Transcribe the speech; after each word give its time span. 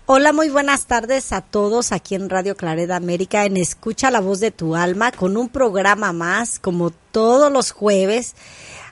Hola, 0.07 0.33
muy 0.33 0.49
buenas 0.51 0.87
tardes 0.87 1.33
a 1.33 1.41
todos 1.41 1.93
aquí 1.93 2.15
en 2.15 2.31
Radio 2.31 2.57
Clareda 2.57 2.97
América 2.97 3.45
en 3.45 3.57
Escucha 3.57 4.11
la 4.11 4.21
voz 4.21 4.41
de 4.41 4.51
tu 4.51 4.75
alma 4.77 5.13
con 5.13 5.37
un 5.37 5.49
programa 5.49 6.13
más 6.13 6.59
como 6.59 6.91
todos 6.91 7.53
los 7.53 7.71
jueves 7.71 8.35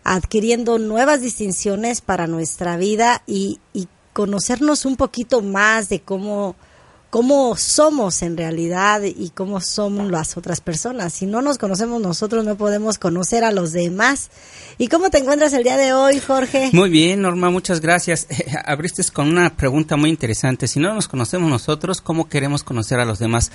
adquiriendo 0.04 0.78
nuevas 0.78 1.20
distinciones 1.20 2.00
para 2.00 2.26
nuestra 2.26 2.76
vida 2.76 3.22
y, 3.26 3.60
y 3.72 3.88
conocernos 4.20 4.84
un 4.84 4.96
poquito 4.96 5.40
más 5.40 5.88
de 5.88 6.00
cómo, 6.00 6.54
cómo 7.08 7.56
somos 7.56 8.20
en 8.20 8.36
realidad 8.36 9.00
y 9.02 9.30
cómo 9.30 9.62
son 9.62 10.12
las 10.12 10.36
otras 10.36 10.60
personas. 10.60 11.14
Si 11.14 11.24
no 11.24 11.40
nos 11.40 11.56
conocemos 11.56 12.02
nosotros, 12.02 12.44
no 12.44 12.54
podemos 12.58 12.98
conocer 12.98 13.44
a 13.44 13.50
los 13.50 13.72
demás. 13.72 14.28
¿Y 14.76 14.88
cómo 14.88 15.08
te 15.08 15.16
encuentras 15.16 15.54
el 15.54 15.62
día 15.62 15.78
de 15.78 15.94
hoy, 15.94 16.20
Jorge? 16.20 16.68
Muy 16.74 16.90
bien, 16.90 17.22
Norma, 17.22 17.48
muchas 17.48 17.80
gracias. 17.80 18.26
abriste 18.66 19.02
con 19.10 19.26
una 19.26 19.56
pregunta 19.56 19.96
muy 19.96 20.10
interesante. 20.10 20.68
Si 20.68 20.80
no 20.80 20.92
nos 20.92 21.08
conocemos 21.08 21.48
nosotros, 21.48 22.02
¿cómo 22.02 22.28
queremos 22.28 22.62
conocer 22.62 23.00
a 23.00 23.06
los 23.06 23.18
demás? 23.18 23.50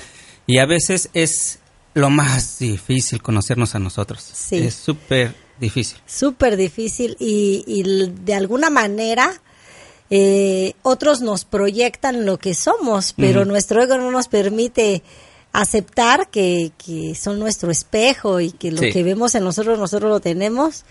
Y 0.47 0.57
a 0.57 0.65
veces 0.65 1.11
es 1.13 1.59
lo 1.93 2.09
más 2.09 2.57
difícil 2.57 3.21
conocernos 3.21 3.75
a 3.75 3.79
nosotros. 3.79 4.23
Sí. 4.33 4.57
Es 4.57 4.73
súper 4.73 5.35
difícil. 5.59 5.99
Súper 6.07 6.57
difícil 6.57 7.15
y, 7.19 7.63
y 7.67 7.83
de 8.09 8.33
alguna 8.33 8.71
manera 8.71 9.43
eh, 10.09 10.73
otros 10.83 11.21
nos 11.21 11.45
proyectan 11.45 12.25
lo 12.25 12.37
que 12.37 12.53
somos, 12.53 13.13
pero 13.13 13.45
nuestro 13.45 13.81
ego 13.81 13.97
no 13.97 14.11
nos 14.11 14.27
permite 14.27 15.03
aceptar 15.51 16.29
que, 16.29 16.73
que 16.77 17.15
son 17.15 17.39
nuestro 17.39 17.71
espejo 17.71 18.41
y 18.41 18.51
que 18.51 18.71
lo 18.71 18.81
que 18.81 19.03
vemos 19.03 19.35
en 19.35 19.43
nosotros, 19.45 19.79
nosotros 19.79 20.09
lo 20.09 20.19
tenemos 20.19 20.83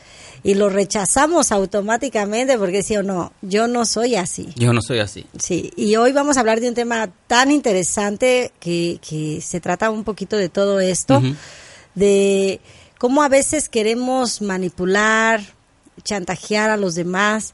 y 0.42 0.54
lo 0.54 0.70
rechazamos 0.70 1.52
automáticamente 1.52 2.58
porque 2.58 2.82
sí 2.82 2.96
o 2.96 3.02
no, 3.02 3.32
yo 3.42 3.68
no 3.68 3.84
soy 3.84 4.16
así. 4.16 4.48
Yo 4.56 4.72
no 4.72 4.80
soy 4.80 5.00
así. 5.00 5.26
Sí, 5.38 5.70
y 5.76 5.96
hoy 5.96 6.12
vamos 6.12 6.36
a 6.36 6.40
hablar 6.40 6.60
de 6.60 6.68
un 6.68 6.74
tema 6.74 7.10
tan 7.26 7.50
interesante 7.50 8.52
que, 8.58 9.00
que 9.06 9.42
se 9.42 9.60
trata 9.60 9.90
un 9.90 10.02
poquito 10.02 10.36
de 10.36 10.48
todo 10.48 10.80
esto, 10.80 11.22
de 11.94 12.60
cómo 12.98 13.22
a 13.22 13.28
veces 13.28 13.68
queremos 13.68 14.40
manipular, 14.40 15.42
chantajear 16.02 16.70
a 16.70 16.78
los 16.78 16.94
demás 16.94 17.52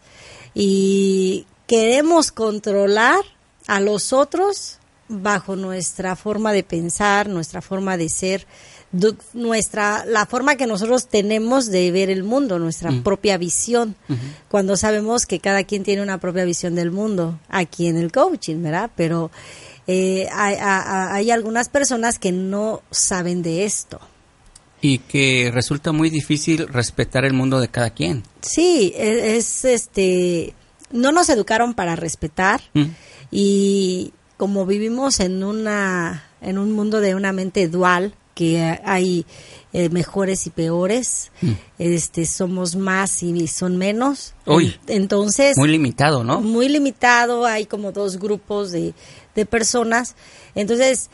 y 0.55 1.47
queremos 1.71 2.33
controlar 2.33 3.21
a 3.69 3.79
los 3.79 4.13
otros 4.13 4.79
bajo 5.07 5.55
nuestra 5.55 6.17
forma 6.17 6.53
de 6.53 6.65
pensar, 6.65 7.29
nuestra 7.29 7.63
forma 7.63 7.97
de 7.97 8.09
ser, 8.09 8.45
nuestra 9.35 10.05
la 10.05 10.27
forma 10.27 10.57
que 10.57 10.67
nosotros 10.67 11.07
tenemos 11.07 11.71
de 11.71 11.93
ver 11.93 12.11
el 12.11 12.25
mundo, 12.25 12.59
nuestra 12.59 12.91
propia 13.05 13.39
visión. 13.39 13.95
Cuando 14.49 14.77
sabemos 14.77 15.27
que 15.27 15.39
cada 15.39 15.63
quien 15.63 15.85
tiene 15.85 16.03
una 16.03 16.19
propia 16.19 16.45
visión 16.45 16.75
del 16.75 16.91
mundo, 16.91 17.39
aquí 17.49 17.87
en 17.87 17.97
el 17.97 18.11
coaching, 18.11 18.65
¿verdad? 18.65 18.91
Pero 18.97 19.31
eh, 19.87 20.27
hay, 20.33 20.57
hay 20.59 21.31
algunas 21.31 21.69
personas 21.69 22.19
que 22.19 22.33
no 22.33 22.83
saben 22.91 23.43
de 23.43 23.65
esto. 23.65 24.01
Y 24.83 24.99
que 24.99 25.53
resulta 25.55 25.93
muy 25.93 26.11
difícil 26.11 26.67
respetar 26.67 27.25
el 27.25 27.35
mundo 27.35 27.61
de 27.61 27.69
cada 27.69 27.91
quien. 27.91 28.25
Sí, 28.41 28.93
e, 28.97 29.37
es 29.37 29.65
este 29.65 30.55
no 30.91 31.13
nos 31.13 31.29
educaron 31.29 31.75
para 31.75 31.97
respetar 31.97 32.61
mm. 32.75 32.85
y 33.31 34.13
como 34.37 34.67
vivimos 34.67 35.21
en 35.21 35.45
una 35.45 36.25
en 36.41 36.59
un 36.59 36.73
mundo 36.73 37.01
de 37.01 37.15
una 37.15 37.33
mente 37.33 37.69
dual 37.69 38.15
que 38.35 38.81
hay 38.85 39.27
eh, 39.73 39.91
mejores 39.91 40.47
y 40.47 40.51
peores 40.51 41.31
mm. 41.43 41.53
este 41.79 42.25
somos 42.25 42.75
más 42.75 43.23
y 43.23 43.47
son 43.47 43.77
menos. 43.77 44.35
Entonces 44.87 45.57
muy 45.57 45.69
limitado 45.69 46.25
no 46.25 46.41
muy 46.41 46.69
limitado 46.69 47.47
hay 47.47 47.67
como 47.67 47.93
dos 47.93 48.19
grupos 48.19 48.73
de, 48.73 48.95
de 49.35 49.47
personas. 49.47 50.17
Entonces 50.55 51.11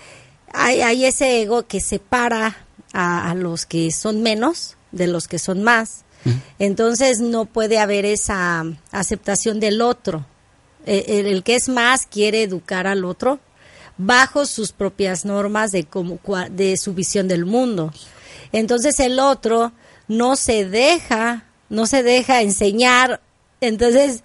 hay, 0.53 0.81
hay 0.81 1.05
ese 1.05 1.43
ego 1.43 1.67
que 1.67 1.81
separa 1.81 2.67
a, 2.93 3.31
a 3.31 3.35
los 3.35 3.67
que 3.67 3.91
son 3.91 4.23
menos 4.23 4.77
de 4.93 5.07
los 5.09 5.29
que 5.29 5.39
son 5.39 5.63
más 5.63 6.06
entonces 6.59 7.21
no 7.21 7.45
puede 7.45 7.79
haber 7.79 8.05
esa 8.05 8.65
aceptación 8.91 9.61
del 9.61 9.81
otro. 9.81 10.27
E, 10.87 11.21
el, 11.21 11.43
que 11.43 11.57
es 11.57 11.69
más 11.69 12.07
quiere 12.07 12.43
educar 12.43 12.87
al 12.87 13.05
otro 13.05 13.41
bajo 13.99 14.47
sus 14.47 14.73
propias 14.73 15.25
normas 15.25 15.73
de, 15.73 15.87
de 16.51 16.77
su 16.77 16.95
visión 16.95 17.29
del 17.29 17.45
mundo. 17.45 17.93
Entonces 18.53 19.01
el 19.01 19.19
otro 19.19 19.73
no 20.09 20.37
se 20.37 20.65
deja, 20.65 21.45
no 21.69 21.87
se 21.87 22.03
deja 22.03 22.43
enseñar, 22.43 23.21
entonces 23.61 24.23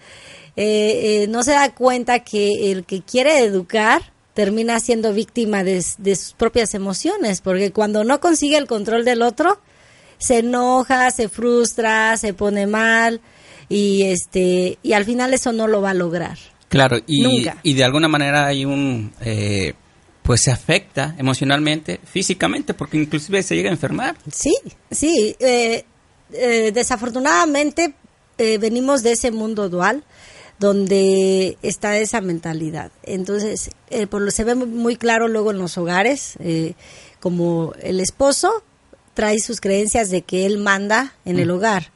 eh, 0.55 1.23
eh, 1.23 1.27
no 1.27 1.43
se 1.43 1.51
da 1.51 1.73
cuenta 1.73 2.19
que 2.19 2.71
el 2.71 2.85
que 2.85 3.01
quiere 3.01 3.39
educar 3.39 4.11
termina 4.33 4.79
siendo 4.79 5.13
víctima 5.13 5.63
de, 5.63 5.81
sus 5.81 6.33
propias 6.37 6.73
emociones, 6.73 7.41
porque 7.41 7.71
cuando 7.71 8.03
no 8.03 8.19
consigue 8.19 8.57
el 8.57 8.67
control 8.67 9.05
del 9.05 9.21
otro, 9.21 9.59
se 10.21 10.37
enoja, 10.37 11.09
se 11.09 11.29
frustra, 11.29 12.15
se 12.15 12.33
pone 12.33 12.67
mal 12.67 13.21
y 13.67 14.03
este 14.03 14.77
y 14.83 14.93
al 14.93 15.03
final 15.03 15.33
eso 15.33 15.51
no 15.51 15.67
lo 15.67 15.81
va 15.81 15.89
a 15.89 15.95
lograr. 15.95 16.37
Claro, 16.69 16.99
y, 17.07 17.47
y 17.63 17.73
de 17.73 17.83
alguna 17.83 18.07
manera 18.07 18.45
hay 18.45 18.63
un 18.63 19.11
eh, 19.19 19.73
pues 20.21 20.41
se 20.43 20.51
afecta 20.51 21.15
emocionalmente, 21.17 21.99
físicamente, 22.03 22.73
porque 22.75 22.97
inclusive 22.97 23.41
se 23.41 23.55
llega 23.55 23.69
a 23.69 23.73
enfermar. 23.73 24.15
Sí, 24.31 24.55
sí. 24.91 25.35
Eh, 25.39 25.83
eh, 26.33 26.71
desafortunadamente 26.71 27.95
venimos 28.59 29.03
de 29.03 29.11
ese 29.11 29.29
mundo 29.29 29.69
dual 29.69 30.03
donde 30.57 31.57
está 31.61 31.99
esa 31.99 32.21
mentalidad. 32.21 32.91
Entonces, 33.03 33.69
por 34.09 34.21
lo 34.21 34.31
se 34.31 34.43
ve 34.43 34.55
muy 34.55 34.95
claro 34.95 35.27
luego 35.27 35.51
en 35.51 35.59
los 35.59 35.77
hogares, 35.77 36.37
como 37.19 37.73
el 37.83 37.99
esposo 37.99 38.63
trae 39.13 39.39
sus 39.39 39.61
creencias 39.61 40.09
de 40.09 40.21
que 40.21 40.45
él 40.45 40.57
manda 40.57 41.13
en 41.25 41.39
el 41.39 41.51
hogar 41.51 41.91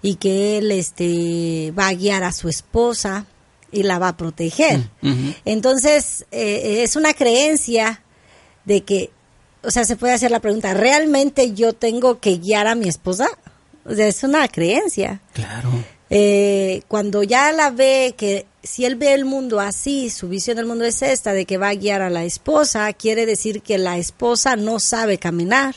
y 0.00 0.16
que 0.16 0.58
él 0.58 0.72
este 0.72 1.72
va 1.78 1.88
a 1.88 1.94
guiar 1.94 2.24
a 2.24 2.32
su 2.32 2.48
esposa 2.48 3.26
y 3.70 3.82
la 3.84 3.98
va 3.98 4.08
a 4.08 4.16
proteger. 4.16 4.88
Entonces, 5.44 6.26
eh, 6.30 6.82
es 6.82 6.96
una 6.96 7.14
creencia 7.14 8.02
de 8.64 8.82
que, 8.82 9.10
o 9.62 9.70
sea, 9.70 9.84
se 9.84 9.96
puede 9.96 10.12
hacer 10.12 10.30
la 10.30 10.40
pregunta, 10.40 10.74
¿realmente 10.74 11.52
yo 11.52 11.72
tengo 11.72 12.20
que 12.20 12.36
guiar 12.38 12.66
a 12.66 12.74
mi 12.74 12.88
esposa? 12.88 13.28
O 13.84 13.94
sea, 13.94 14.06
es 14.06 14.22
una 14.22 14.46
creencia. 14.48 15.20
Claro. 15.32 15.70
Eh, 16.10 16.82
cuando 16.88 17.22
ya 17.22 17.52
la 17.52 17.70
ve, 17.70 18.14
que 18.16 18.46
si 18.62 18.84
él 18.84 18.96
ve 18.96 19.14
el 19.14 19.24
mundo 19.24 19.60
así, 19.60 20.10
su 20.10 20.28
visión 20.28 20.58
del 20.58 20.66
mundo 20.66 20.84
es 20.84 21.00
esta, 21.00 21.32
de 21.32 21.46
que 21.46 21.56
va 21.56 21.70
a 21.70 21.74
guiar 21.74 22.02
a 22.02 22.10
la 22.10 22.24
esposa, 22.24 22.92
quiere 22.92 23.24
decir 23.24 23.62
que 23.62 23.78
la 23.78 23.96
esposa 23.96 24.56
no 24.56 24.78
sabe 24.78 25.16
caminar 25.18 25.76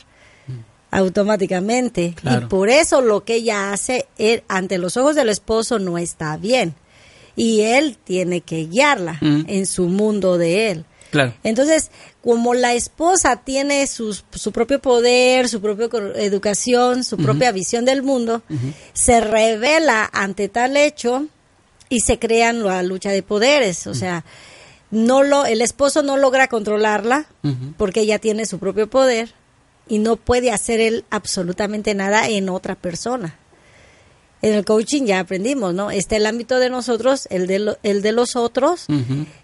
automáticamente. 0.96 2.14
Y 2.22 2.44
por 2.46 2.70
eso 2.70 3.02
lo 3.02 3.24
que 3.24 3.36
ella 3.36 3.72
hace 3.72 4.06
él, 4.16 4.42
ante 4.48 4.78
los 4.78 4.96
ojos 4.96 5.14
del 5.14 5.28
esposo 5.28 5.78
no 5.78 5.98
está 5.98 6.36
bien. 6.38 6.74
Y 7.36 7.60
él 7.60 7.98
tiene 8.02 8.40
que 8.40 8.64
guiarla 8.66 9.18
mm. 9.20 9.44
en 9.46 9.66
su 9.66 9.88
mundo 9.88 10.38
de 10.38 10.70
él. 10.70 10.84
Claro. 11.10 11.34
Entonces, 11.44 11.90
como 12.22 12.54
la 12.54 12.72
esposa 12.74 13.36
tiene 13.36 13.86
su, 13.86 14.18
su 14.32 14.52
propio 14.52 14.80
poder, 14.80 15.48
su 15.48 15.60
propia 15.60 15.88
educación, 16.16 17.04
su 17.04 17.16
propia 17.18 17.52
visión 17.52 17.84
del 17.84 18.02
mundo, 18.02 18.42
se 18.92 19.20
revela 19.20 20.08
ante 20.12 20.48
tal 20.48 20.76
hecho 20.76 21.26
y 21.88 22.00
se 22.00 22.18
crean 22.18 22.64
la 22.64 22.82
lucha 22.82 23.10
de 23.10 23.22
poderes. 23.22 23.86
O 23.86 23.94
sea, 23.94 24.24
no 24.90 25.22
lo, 25.22 25.44
el 25.44 25.60
esposo 25.60 26.02
no 26.02 26.16
logra 26.16 26.48
controlarla 26.48 27.26
porque 27.76 28.00
ella 28.00 28.18
tiene 28.18 28.46
su 28.46 28.58
propio 28.58 28.88
poder 28.88 29.34
y 29.88 29.98
no 29.98 30.16
puede 30.16 30.50
hacer 30.50 30.80
él 30.80 31.04
absolutamente 31.10 31.94
nada 31.94 32.28
en 32.28 32.48
otra 32.48 32.74
persona. 32.74 33.38
En 34.42 34.52
el 34.52 34.64
coaching 34.64 35.04
ya 35.04 35.20
aprendimos, 35.20 35.74
¿no? 35.74 35.90
Está 35.90 36.16
el 36.16 36.26
ámbito 36.26 36.58
de 36.58 36.68
nosotros, 36.68 37.26
el 37.30 37.46
de, 37.46 37.76
el 37.82 38.02
de 38.02 38.12
los 38.12 38.36
otros 38.36 38.86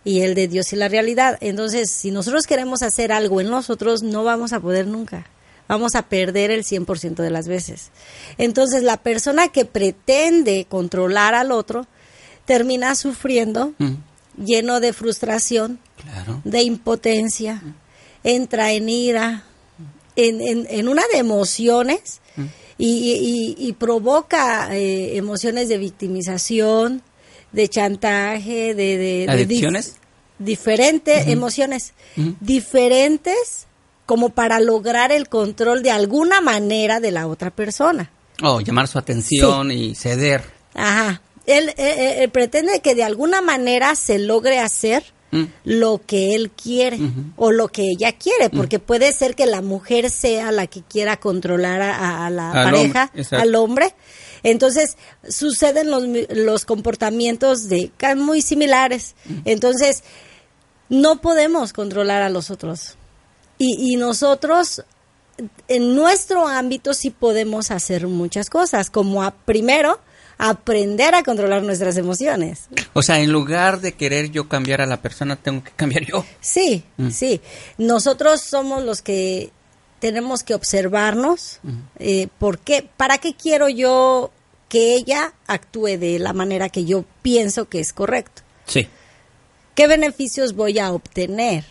y 0.05 0.21
el 0.21 0.35
de 0.35 0.49
Dios 0.49 0.73
y 0.73 0.77
la 0.77 0.89
realidad. 0.89 1.39
Entonces, 1.41 1.91
si 1.91 2.11
nosotros 2.11 2.47
queremos 2.47 2.83
hacer 2.83 3.11
algo 3.11 3.41
en 3.41 3.51
nosotros, 3.51 4.03
no 4.03 4.23
vamos 4.23 4.53
a 4.53 4.61
poder 4.61 4.87
nunca. 4.87 5.27
Vamos 5.67 5.95
a 5.95 6.03
perder 6.03 6.51
el 6.51 6.65
100% 6.65 7.17
de 7.17 7.31
las 7.31 7.49
veces. 7.49 7.91
Entonces, 8.37 8.83
la 8.83 8.99
persona 8.99 9.49
que 9.49 9.65
pretende 9.65 10.67
controlar 10.69 11.35
al 11.35 11.53
otro 11.53 11.87
termina 12.45 12.95
sufriendo, 12.95 13.73
lleno 14.37 14.81
de 14.81 14.93
frustración, 14.93 15.79
de 16.45 16.63
impotencia, 16.63 17.63
entra 18.25 18.73
en 18.73 18.89
ira, 18.89 19.45
en, 20.17 20.67
en, 20.69 20.89
una 20.89 21.03
de 21.13 21.19
emociones 21.19 22.21
mm. 22.37 22.45
y, 22.79 23.77
provoca 23.79 24.77
eh, 24.77 25.17
emociones 25.17 25.69
de 25.69 25.79
victimización, 25.79 27.03
de 27.53 27.69
chantaje, 27.69 28.75
de... 28.75 29.27
¿Adicciones? 29.29 29.97
diferentes 30.45 31.29
emociones, 31.29 31.95
diferentes 32.41 33.67
como 34.07 34.31
para 34.31 34.61
lograr 34.61 35.13
el 35.13 35.29
control 35.29 35.83
de 35.83 35.91
alguna 35.91 36.41
manera 36.41 37.01
de 37.01 37.13
la 37.13 37.27
otra 37.27 37.51
persona. 37.51 38.11
Oh, 38.43 38.61
llamar 38.61 38.89
su 38.89 38.99
atención 38.99 39.71
y 39.71 39.95
ceder. 39.95 40.43
Ajá. 40.75 41.23
Él, 41.47 41.71
eh, 41.71 41.75
eh, 41.77 42.15
él 42.23 42.31
pretende 42.31 42.81
que 42.81 42.95
de 42.95 43.05
alguna 43.05 43.41
manera 43.41 43.95
se 43.95 44.19
logre 44.19 44.59
hacer 44.59 45.05
Mm. 45.33 45.45
lo 45.65 46.01
que 46.07 46.35
él 46.35 46.51
quiere 46.51 46.99
o 47.37 47.51
lo 47.53 47.69
que 47.69 47.83
ella 47.91 48.13
quiere, 48.13 48.49
Mm. 48.51 48.57
porque 48.57 48.79
puede 48.79 49.13
ser 49.13 49.35
que 49.35 49.47
la 49.47 49.63
mujer 49.63 50.11
sea 50.11 50.53
la 50.53 50.67
que 50.67 50.83
quiera 50.83 51.17
controlar 51.19 51.81
a, 51.81 52.27
a 52.27 52.31
la 52.31 52.51
Al 52.53 52.65
pareja, 52.71 53.11
hombre, 53.15 53.39
al 53.39 53.55
hombre. 53.55 53.95
Entonces 54.43 54.97
suceden 55.29 55.91
los, 55.91 56.05
los 56.37 56.65
comportamientos 56.67 57.69
de 57.69 57.91
muy 58.17 58.43
similares. 58.43 59.15
Mm. 59.25 59.35
Entonces 59.47 60.05
no 60.91 61.21
podemos 61.23 61.73
controlar 61.73 62.21
a 62.23 62.29
los 62.29 62.51
otros. 62.51 62.97
Y, 63.57 63.93
y 63.93 63.97
nosotros 63.97 64.83
en 65.69 65.95
nuestro 65.95 66.47
ámbito 66.47 66.93
sí 66.93 67.09
podemos 67.11 67.71
hacer 67.71 68.07
muchas 68.07 68.51
cosas, 68.51 68.91
como 68.91 69.23
a, 69.23 69.31
primero 69.31 69.99
aprender 70.45 71.15
a 71.15 71.23
controlar 71.23 71.63
nuestras 71.63 71.97
emociones. 71.97 72.67
O 72.95 73.03
sea, 73.03 73.21
en 73.21 73.31
lugar 73.31 73.81
de 73.81 73.93
querer 73.93 74.31
yo 74.33 74.49
cambiar 74.49 74.81
a 74.81 74.87
la 74.87 75.01
persona, 75.01 75.37
tengo 75.37 75.63
que 75.63 75.71
cambiar 75.71 76.05
yo. 76.05 76.25
Sí, 76.41 76.83
sí. 77.13 77.41
Nosotros 77.79 78.41
somos 78.41 78.83
los 78.83 79.03
que 79.03 79.53
tenemos 80.01 80.43
que 80.43 80.55
observarnos. 80.55 81.61
eh, 82.01 82.27
¿Por 82.41 82.59
qué? 82.59 82.89
¿Para 82.97 83.19
qué 83.19 83.35
quiero 83.35 83.69
yo 83.69 84.33
que 84.69 84.97
ella 84.97 85.33
actúe 85.47 85.97
de 85.99 86.19
la 86.19 86.33
manera 86.33 86.69
que 86.71 86.85
yo 86.85 87.05
pienso 87.23 87.69
que 87.69 87.79
es 87.79 87.93
correcto? 87.93 88.43
Sí. 88.67 88.89
¿Qué 89.77 89.87
beneficios 89.87 90.57
voy 90.57 90.81
a 90.81 90.91
obtener? 90.93 91.65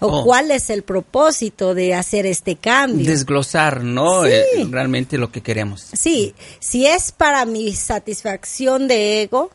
¿O 0.00 0.06
Oh. 0.08 0.24
cuál 0.24 0.50
es 0.50 0.70
el 0.70 0.82
propósito 0.82 1.74
de 1.74 1.94
hacer 1.94 2.26
este 2.26 2.56
cambio? 2.56 3.06
Desglosar, 3.06 3.82
¿no? 3.84 4.24
Sí. 4.24 4.30
Eh, 4.32 4.66
realmente 4.70 5.18
lo 5.18 5.30
que 5.30 5.42
queremos. 5.42 5.86
Sí, 5.92 6.34
si 6.60 6.86
es 6.86 7.12
para 7.12 7.44
mi 7.44 7.72
satisfacción 7.74 8.88
de 8.88 9.22
ego, 9.22 9.50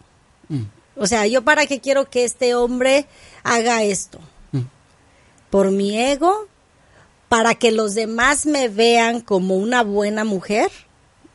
Mm. 0.47 0.63
o 0.95 1.05
sea, 1.07 1.27
yo 1.27 1.43
para 1.43 1.65
qué 1.67 1.79
quiero 1.79 2.09
que 2.09 2.23
este 2.23 2.55
hombre 2.55 3.05
haga 3.43 3.83
esto, 3.83 4.19
Mm. 4.51 4.61
por 5.49 5.71
mi 5.71 5.97
ego, 5.99 6.47
para 7.27 7.53
que 7.55 7.71
los 7.71 7.93
demás 7.93 8.45
me 8.47 8.69
vean 8.69 9.21
como 9.21 9.55
una 9.57 9.83
buena 9.83 10.23
mujer. 10.23 10.71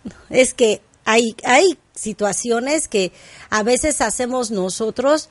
Es 0.31 0.53
que 0.55 0.81
hay, 1.05 1.37
hay 1.45 1.79
situaciones 1.95 2.89
que 2.89 3.13
a 3.51 3.63
veces 3.63 4.01
hacemos 4.01 4.51
nosotros 4.51 5.29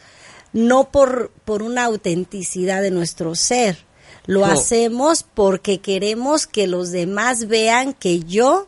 no 0.54 0.92
por, 0.92 1.32
por 1.46 1.62
una 1.64 1.86
autenticidad 1.86 2.82
de 2.82 2.92
nuestro 2.92 3.36
ser, 3.36 3.78
lo 4.26 4.42
No. 4.42 4.46
hacemos 4.46 5.24
porque 5.24 5.80
queremos 5.82 6.48
que 6.48 6.68
los 6.68 6.92
demás 6.92 7.48
vean 7.48 7.94
que 7.94 8.20
yo 8.22 8.68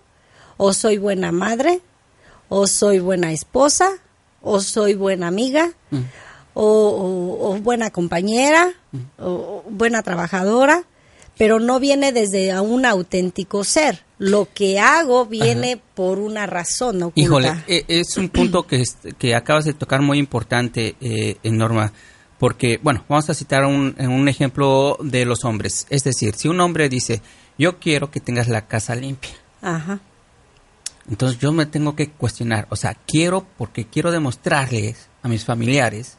o 0.57 0.73
soy 0.73 0.97
buena 0.97 1.31
madre, 1.31 1.81
o 2.49 2.67
soy 2.67 2.99
buena 2.99 3.31
esposa, 3.31 3.89
o 4.41 4.59
soy 4.61 4.93
buena 4.95 5.27
amiga, 5.27 5.71
Mm. 5.91 6.01
o, 6.53 6.63
o- 6.65 7.49
o 7.51 7.55
buena 7.59 7.89
compañera, 7.91 8.73
o, 9.19 9.25
o 9.27 9.63
buena 9.69 10.01
trabajadora, 10.03 10.83
pero 11.37 11.59
no 11.59 11.79
viene 11.81 12.11
desde 12.13 12.57
un 12.61 12.85
auténtico 12.85 13.63
ser. 13.65 14.04
Lo 14.17 14.47
que 14.53 14.79
hago 14.79 15.25
viene 15.25 15.81
por 15.93 16.19
una 16.19 16.45
razón 16.45 17.03
oculta. 17.03 17.19
Híjole, 17.19 17.53
eh, 17.67 17.83
es 17.87 18.15
un 18.17 18.29
punto 18.29 18.63
que, 18.63 18.83
que 19.17 19.35
acabas 19.35 19.65
de 19.65 19.73
tocar 19.73 20.01
muy 20.01 20.19
importante, 20.19 20.95
eh, 21.01 21.37
en 21.43 21.57
Norma, 21.57 21.91
porque, 22.39 22.79
bueno, 22.81 23.03
vamos 23.09 23.29
a 23.29 23.33
citar 23.33 23.65
un, 23.65 23.95
un 23.99 24.27
ejemplo 24.29 24.97
de 25.01 25.25
los 25.25 25.43
hombres. 25.43 25.85
Es 25.89 26.03
decir, 26.03 26.35
si 26.35 26.47
un 26.47 26.61
hombre 26.61 26.87
dice, 26.87 27.21
yo 27.57 27.77
quiero 27.79 28.09
que 28.09 28.19
tengas 28.19 28.47
la 28.47 28.67
casa 28.67 28.95
limpia, 28.95 29.31
Ajá. 29.61 29.99
entonces 31.09 31.39
yo 31.39 31.51
me 31.51 31.65
tengo 31.65 31.95
que 31.95 32.09
cuestionar, 32.09 32.67
o 32.69 32.75
sea, 32.75 32.95
quiero 33.05 33.45
porque 33.57 33.85
quiero 33.85 34.11
demostrarles 34.11 35.07
a 35.23 35.27
mis 35.27 35.43
familiares 35.43 36.17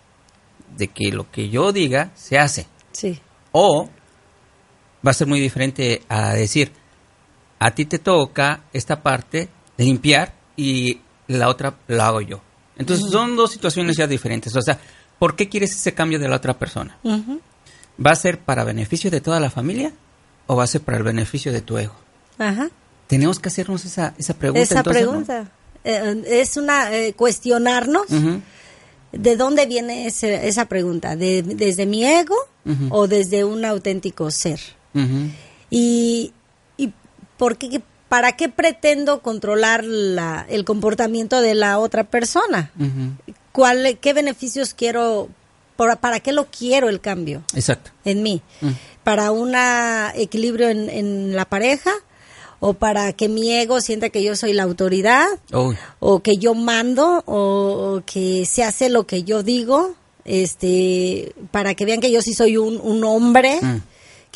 de 0.76 0.88
que 0.88 1.12
lo 1.12 1.30
que 1.30 1.48
yo 1.48 1.72
diga 1.72 2.10
se 2.14 2.38
hace. 2.38 2.66
Sí. 2.92 3.20
O 3.52 3.88
va 5.06 5.10
a 5.10 5.14
ser 5.14 5.26
muy 5.26 5.40
diferente 5.40 6.02
a 6.08 6.34
decir, 6.34 6.72
a 7.58 7.70
ti 7.74 7.84
te 7.86 7.98
toca 7.98 8.62
esta 8.72 9.02
parte 9.02 9.48
de 9.76 9.84
limpiar 9.84 10.34
y 10.56 11.00
la 11.28 11.48
otra 11.48 11.74
la 11.88 12.08
hago 12.08 12.20
yo. 12.20 12.40
Entonces 12.78 13.10
son 13.10 13.36
dos 13.36 13.50
situaciones 13.52 13.96
ya 13.96 14.06
diferentes. 14.06 14.54
O 14.54 14.62
sea, 14.62 14.78
¿por 15.18 15.34
qué 15.36 15.48
quieres 15.48 15.74
ese 15.74 15.94
cambio 15.94 16.18
de 16.18 16.28
la 16.28 16.36
otra 16.36 16.58
persona? 16.58 16.98
¿Va 17.04 18.10
a 18.10 18.16
ser 18.16 18.38
para 18.40 18.64
beneficio 18.64 19.10
de 19.10 19.20
toda 19.20 19.40
la 19.40 19.50
familia 19.50 19.92
o 20.46 20.56
va 20.56 20.64
a 20.64 20.66
ser 20.66 20.82
para 20.82 20.98
el 20.98 21.02
beneficio 21.04 21.52
de 21.52 21.62
tu 21.62 21.78
ego? 21.78 21.94
Ajá. 22.38 22.68
Tenemos 23.06 23.38
que 23.38 23.48
hacernos 23.48 23.84
esa, 23.84 24.14
esa 24.18 24.34
pregunta. 24.34 24.62
Esa 24.62 24.78
entonces, 24.78 25.02
¿no? 25.04 25.08
pregunta. 25.10 25.50
Eh, 25.84 26.22
es 26.40 26.56
una 26.56 26.92
eh, 26.94 27.14
cuestionarnos 27.14 28.06
de 29.12 29.36
dónde 29.36 29.66
viene 29.66 30.06
ese- 30.08 30.46
esa 30.48 30.66
pregunta, 30.66 31.16
de, 31.16 31.42
desde 31.42 31.86
mi 31.86 32.04
ego 32.04 32.34
o 32.90 33.06
desde 33.06 33.44
un 33.44 33.64
auténtico 33.64 34.30
ser. 34.30 34.60
Y, 35.70 36.32
y 37.36 37.38
por 37.38 37.56
qué, 37.56 37.80
¿para 38.08 38.36
qué 38.36 38.48
pretendo 38.48 39.20
controlar 39.20 39.84
la, 39.84 40.46
el 40.48 40.64
comportamiento 40.64 41.40
de 41.40 41.54
la 41.54 41.78
otra 41.78 42.04
persona? 42.04 42.70
Ujú. 42.78 43.34
¿Cuál, 43.52 43.98
¿Qué 44.00 44.12
beneficios 44.12 44.74
quiero, 44.74 45.28
por- 45.76 45.96
para 45.98 46.20
qué 46.20 46.32
lo 46.32 46.46
quiero 46.46 46.88
el 46.88 47.00
cambio 47.00 47.42
Exacto. 47.54 47.90
en 48.04 48.22
mí? 48.22 48.42
Mm. 48.60 48.70
¿Para 49.04 49.30
un 49.30 49.54
equilibrio 50.14 50.68
en, 50.68 50.88
en 50.90 51.36
la 51.36 51.44
pareja? 51.44 51.90
¿O 52.58 52.72
para 52.72 53.12
que 53.12 53.28
mi 53.28 53.52
ego 53.52 53.80
sienta 53.80 54.08
que 54.08 54.22
yo 54.22 54.34
soy 54.34 54.52
la 54.54 54.62
autoridad? 54.64 55.26
O 56.00 56.20
que 56.20 56.36
yo 56.38 56.54
mando 56.54 57.22
o, 57.26 57.96
o 57.98 58.02
que 58.06 58.46
se 58.46 58.64
hace 58.64 58.88
lo 58.88 59.06
que 59.06 59.22
yo 59.24 59.42
digo 59.42 59.94
este 60.24 61.32
para 61.50 61.74
que 61.74 61.84
vean 61.84 62.00
que 62.00 62.10
yo 62.10 62.22
sí 62.22 62.34
soy 62.34 62.56
un, 62.56 62.80
un 62.82 63.04
hombre 63.04 63.58
Mm. 63.60 63.82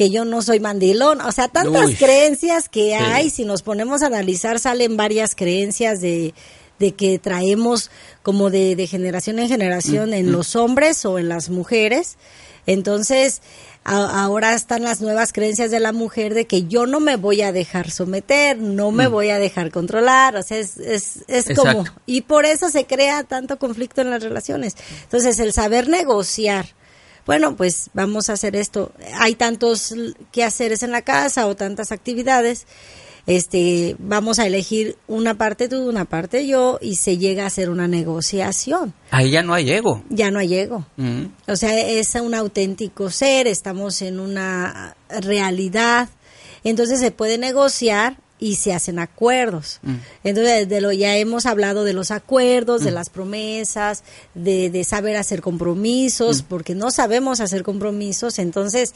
Que 0.01 0.09
yo 0.09 0.25
no 0.25 0.41
soy 0.41 0.61
mandilón 0.61 1.21
o 1.21 1.31
sea 1.31 1.49
tantas 1.49 1.89
Uy. 1.89 1.95
creencias 1.95 2.71
que 2.71 2.85
Sí. 2.89 2.93
hay 2.95 3.29
si 3.29 3.45
nos 3.45 3.61
ponemos 3.61 4.03
a 4.03 4.07
analizar 4.07 4.59
salen 4.59 4.97
varias 4.97 5.35
creencias 5.35 6.01
de 6.01 6.33
de 6.79 6.93
que 6.95 7.19
traemos 7.19 7.91
como 8.23 8.49
de, 8.49 8.75
de 8.77 8.87
generación 8.87 9.39
en 9.39 9.49
generación 9.49 10.11
Mm, 10.11 10.15
en 10.15 10.33
los 10.33 10.57
hombres 10.57 11.05
o 11.05 11.19
en 11.19 11.29
las 11.29 11.51
mujeres 11.51 12.17
entonces 12.67 13.43
a- 13.85 14.23
ahora 14.25 14.55
están 14.55 14.83
las 14.85 15.01
nuevas 15.03 15.33
creencias 15.35 15.71
de 15.71 15.81
la 15.81 15.93
mujer 15.93 16.33
de 16.33 16.47
que 16.47 16.65
yo 16.65 16.87
no 16.87 17.01
me 17.01 17.17
voy 17.17 17.43
a 17.43 17.51
dejar 17.53 17.91
someter, 17.91 18.57
no 18.59 18.91
me 18.93 19.07
voy 19.07 19.31
a 19.31 19.39
dejar 19.39 19.71
controlar, 19.71 20.37
o 20.37 20.43
sea, 20.43 20.59
es, 20.59 20.77
es, 20.77 21.25
es 21.29 21.57
como... 21.57 21.83
Mm. 21.85 21.87
Y 22.07 22.21
por 22.23 22.45
eso 22.45 22.69
se 22.69 22.85
crea 22.87 23.25
tanto 23.25 23.59
conflicto 23.59 24.03
en 24.03 24.11
las 24.11 24.23
relaciones. 24.23 24.77
Entonces, 25.05 25.39
el 25.39 25.55
saber 25.55 25.89
negociar, 25.89 26.67
bueno, 27.31 27.55
pues 27.55 27.91
vamos 27.95 28.29
a 28.29 28.33
hacer 28.33 28.57
esto, 28.57 28.91
hay 29.15 29.37
tantos 29.37 29.95
quehaceres 30.33 30.83
en 30.83 30.91
la 30.91 31.03
casa 31.03 31.47
o 31.47 31.55
tantas 31.55 31.93
actividades, 31.93 32.67
este, 33.29 33.95
vamos 34.01 34.41
a 34.41 34.49
elegir 34.49 34.97
una 35.07 35.39
parte 35.39 35.69
tú, 35.69 35.89
una 35.89 36.07
parte 36.07 36.49
yo, 36.49 36.81
y 36.83 36.97
se 36.97 37.19
llega 37.19 37.45
a 37.45 37.47
hacer 37.47 37.71
una 37.71 37.87
negociación. 37.87 38.95
Ahí 39.13 39.31
ya 39.31 39.45
no 39.45 39.55
hay 39.55 39.71
ego. 39.71 40.03
Ya 40.11 40.33
no 40.33 40.41
hay 40.41 40.57
ego. 40.57 40.85
Mm. 40.97 41.27
O 41.47 41.55
sea, 41.55 41.79
es 41.79 42.17
un 42.17 42.35
auténtico 42.35 43.11
ser, 43.11 43.47
estamos 43.47 44.03
en 44.03 44.19
una 44.19 44.97
realidad. 45.21 46.09
Entonces 46.65 46.99
se 46.99 47.13
puede 47.13 47.39
negociar 47.39 48.17
y 48.41 48.57
se 48.57 48.73
hacen 48.73 48.99
acuerdos. 48.99 49.79
Mm. 49.83 49.95
Entonces, 50.25 50.69
de 50.69 50.81
lo 50.81 50.91
ya 50.93 51.17
hemos 51.17 51.47
hablado 51.47 51.85
de 51.85 51.93
los 51.93 52.11
acuerdos, 52.11 52.83
de 52.83 52.91
las 52.91 53.11
promesas, 53.11 54.03
de, 54.35 54.71
de 54.71 54.85
saber 54.85 55.17
hacer 55.17 55.43
compromisos, 55.43 56.43
porque 56.43 56.75
no 56.75 56.91
sabemos 56.91 57.41
hacer 57.41 57.63
compromisos, 57.63 58.39
entonces 58.39 58.95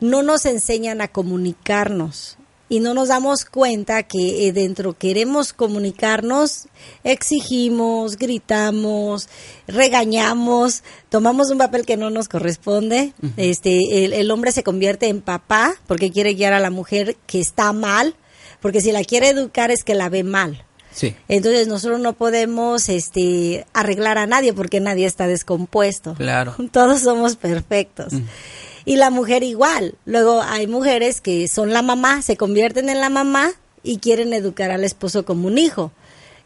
no 0.00 0.22
nos 0.22 0.46
enseñan 0.46 1.00
a 1.00 1.08
comunicarnos. 1.08 2.38
Y 2.66 2.80
no 2.80 2.94
nos 2.94 3.08
damos 3.08 3.44
cuenta 3.44 4.04
que 4.04 4.48
eh, 4.48 4.52
dentro 4.52 4.96
queremos 4.96 5.52
comunicarnos, 5.52 6.66
exigimos, 7.04 8.16
gritamos, 8.16 9.28
regañamos, 9.68 10.82
tomamos 11.10 11.50
un 11.50 11.58
papel 11.58 11.84
que 11.84 11.98
no 11.98 12.08
nos 12.08 12.26
corresponde. 12.26 13.12
Este, 13.36 14.04
el, 14.04 14.14
el 14.14 14.30
hombre 14.30 14.50
se 14.50 14.62
convierte 14.62 15.08
en 15.08 15.20
papá 15.20 15.74
porque 15.86 16.10
quiere 16.10 16.32
guiar 16.32 16.54
a 16.54 16.58
la 16.58 16.70
mujer 16.70 17.16
que 17.26 17.38
está 17.38 17.72
mal, 17.74 18.16
porque 18.64 18.80
si 18.80 18.92
la 18.92 19.04
quiere 19.04 19.28
educar 19.28 19.70
es 19.70 19.84
que 19.84 19.94
la 19.94 20.08
ve 20.08 20.24
mal. 20.24 20.64
Sí. 20.90 21.14
Entonces 21.28 21.68
nosotros 21.68 22.00
no 22.00 22.14
podemos 22.14 22.88
este 22.88 23.66
arreglar 23.74 24.16
a 24.16 24.26
nadie 24.26 24.54
porque 24.54 24.80
nadie 24.80 25.04
está 25.04 25.26
descompuesto. 25.26 26.14
Claro. 26.14 26.54
Todos 26.72 27.02
somos 27.02 27.36
perfectos. 27.36 28.14
Y 28.86 28.96
la 28.96 29.10
mujer 29.10 29.42
igual. 29.42 29.96
Luego 30.06 30.40
hay 30.40 30.66
mujeres 30.66 31.20
que 31.20 31.46
son 31.46 31.74
la 31.74 31.82
mamá, 31.82 32.22
se 32.22 32.38
convierten 32.38 32.88
en 32.88 33.02
la 33.02 33.10
mamá 33.10 33.52
y 33.82 33.98
quieren 33.98 34.32
educar 34.32 34.70
al 34.70 34.82
esposo 34.82 35.26
como 35.26 35.46
un 35.46 35.58
hijo. 35.58 35.92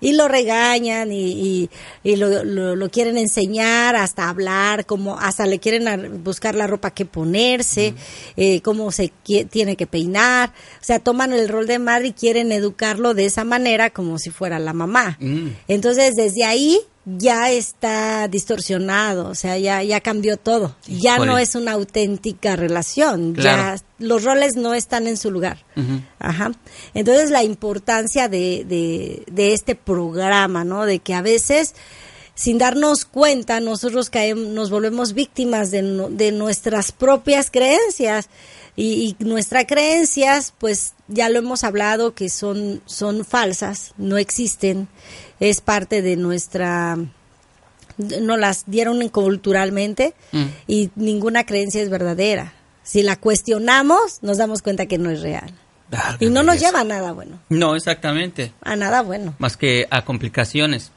Y 0.00 0.12
lo 0.12 0.28
regañan 0.28 1.10
y, 1.12 1.68
y, 2.02 2.16
lo, 2.16 2.44
lo, 2.44 2.90
quieren 2.90 3.18
enseñar 3.18 3.96
hasta 3.96 4.28
hablar, 4.28 4.86
como 4.86 5.18
hasta 5.18 5.46
le 5.46 5.58
quieren 5.58 6.22
buscar 6.22 6.54
la 6.54 6.66
ropa 6.66 6.90
que 6.90 7.04
ponerse, 7.04 7.94
eh, 8.36 8.60
cómo 8.62 8.92
se 8.92 9.12
tiene 9.50 9.76
que 9.76 9.86
peinar, 9.86 10.50
o 10.80 10.84
sea, 10.84 10.98
toman 10.98 11.32
el 11.32 11.48
rol 11.48 11.66
de 11.66 11.78
madre 11.78 12.08
y 12.08 12.12
quieren 12.12 12.52
educarlo 12.52 13.14
de 13.14 13.26
esa 13.26 13.44
manera 13.44 13.90
como 13.90 14.18
si 14.18 14.30
fuera 14.30 14.58
la 14.58 14.72
mamá. 14.72 15.16
Mm. 15.20 15.48
Entonces, 15.68 16.14
desde 16.16 16.44
ahí 16.44 16.80
ya 17.16 17.50
está 17.50 18.28
distorsionado, 18.28 19.28
o 19.28 19.34
sea, 19.34 19.56
ya, 19.56 19.82
ya 19.82 20.00
cambió 20.00 20.36
todo. 20.36 20.76
Ya 20.86 21.18
no 21.18 21.38
es 21.38 21.54
una 21.54 21.72
auténtica 21.72 22.56
relación, 22.56 23.34
ya 23.34 23.76
los 23.98 24.24
roles 24.24 24.56
no 24.56 24.74
están 24.74 25.06
en 25.06 25.16
su 25.16 25.30
lugar. 25.30 25.64
Ajá. 26.18 26.52
Entonces, 26.94 27.30
la 27.30 27.44
importancia 27.44 28.28
de, 28.28 28.64
de, 28.68 29.22
de, 29.30 29.52
este 29.52 29.74
programa, 29.74 30.64
¿no? 30.64 30.84
De 30.84 30.98
que 30.98 31.14
a 31.14 31.22
veces, 31.22 31.74
sin 32.34 32.58
darnos 32.58 33.04
cuenta, 33.04 33.60
nosotros 33.60 34.10
caemos, 34.10 34.48
nos 34.48 34.70
volvemos 34.70 35.14
víctimas 35.14 35.70
de, 35.70 35.82
de 36.10 36.32
nuestras 36.32 36.92
propias 36.92 37.50
creencias. 37.50 38.28
Y, 38.76 39.16
y 39.20 39.24
nuestras 39.24 39.64
creencias, 39.66 40.54
pues 40.56 40.92
ya 41.08 41.28
lo 41.28 41.40
hemos 41.40 41.64
hablado, 41.64 42.14
que 42.14 42.28
son, 42.28 42.80
son 42.86 43.24
falsas, 43.24 43.92
no 43.96 44.18
existen 44.18 44.86
es 45.40 45.60
parte 45.60 46.02
de 46.02 46.16
nuestra 46.16 46.98
no 47.98 48.36
las 48.36 48.64
dieron 48.66 49.06
culturalmente 49.08 50.14
mm. 50.32 50.44
y 50.66 50.90
ninguna 50.94 51.44
creencia 51.44 51.82
es 51.82 51.90
verdadera. 51.90 52.52
Si 52.82 53.02
la 53.02 53.16
cuestionamos, 53.16 54.22
nos 54.22 54.38
damos 54.38 54.62
cuenta 54.62 54.86
que 54.86 54.98
no 54.98 55.10
es 55.10 55.20
real. 55.20 55.52
Ah, 55.92 56.16
y 56.20 56.26
no 56.26 56.42
nos 56.42 56.60
lleva 56.60 56.80
a 56.80 56.84
nada 56.84 57.12
bueno. 57.12 57.40
No, 57.48 57.74
exactamente. 57.74 58.52
A 58.62 58.76
nada 58.76 59.02
bueno. 59.02 59.34
Más 59.38 59.56
que 59.56 59.86
a 59.90 60.04
complicaciones. 60.04 60.92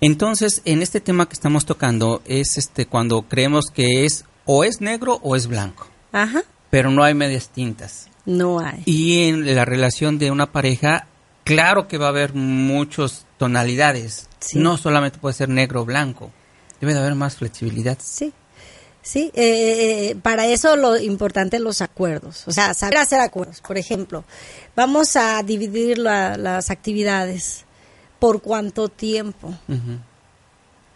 Entonces, 0.00 0.62
en 0.64 0.80
este 0.80 1.00
tema 1.00 1.28
que 1.28 1.34
estamos 1.34 1.66
tocando 1.66 2.22
es 2.24 2.56
este 2.56 2.86
cuando 2.86 3.22
creemos 3.22 3.66
que 3.72 4.04
es 4.04 4.24
o 4.44 4.62
es 4.62 4.80
negro 4.80 5.18
o 5.22 5.34
es 5.34 5.48
blanco. 5.48 5.88
Ajá. 6.12 6.42
Pero 6.70 6.90
no 6.90 7.02
hay 7.02 7.14
medias 7.14 7.48
tintas. 7.48 8.08
No 8.24 8.60
hay. 8.60 8.82
Y 8.86 9.28
en 9.28 9.54
la 9.54 9.64
relación 9.64 10.18
de 10.18 10.30
una 10.30 10.52
pareja, 10.52 11.06
claro 11.42 11.88
que 11.88 11.98
va 11.98 12.06
a 12.06 12.10
haber 12.10 12.34
muchos 12.34 13.26
tonalidades. 13.40 14.28
No 14.52 14.76
solamente 14.76 15.18
puede 15.18 15.32
ser 15.32 15.48
negro 15.48 15.80
o 15.80 15.84
blanco. 15.86 16.30
Debe 16.78 16.92
de 16.92 17.00
haber 17.00 17.14
más 17.14 17.36
flexibilidad. 17.36 17.96
Sí. 17.98 18.34
Sí, 19.00 19.30
eh, 19.34 20.10
eh, 20.10 20.16
para 20.22 20.46
eso 20.46 20.76
lo 20.76 20.98
importante 20.98 21.58
los 21.58 21.80
acuerdos, 21.80 22.46
o 22.46 22.52
sea, 22.52 22.74
saber 22.74 22.98
hacer 22.98 23.18
acuerdos. 23.18 23.62
Por 23.62 23.78
ejemplo, 23.78 24.24
vamos 24.76 25.16
a 25.16 25.42
dividir 25.42 25.96
las 25.96 26.68
actividades 26.68 27.64
por 28.18 28.42
cuánto 28.42 28.88
tiempo. 28.90 29.54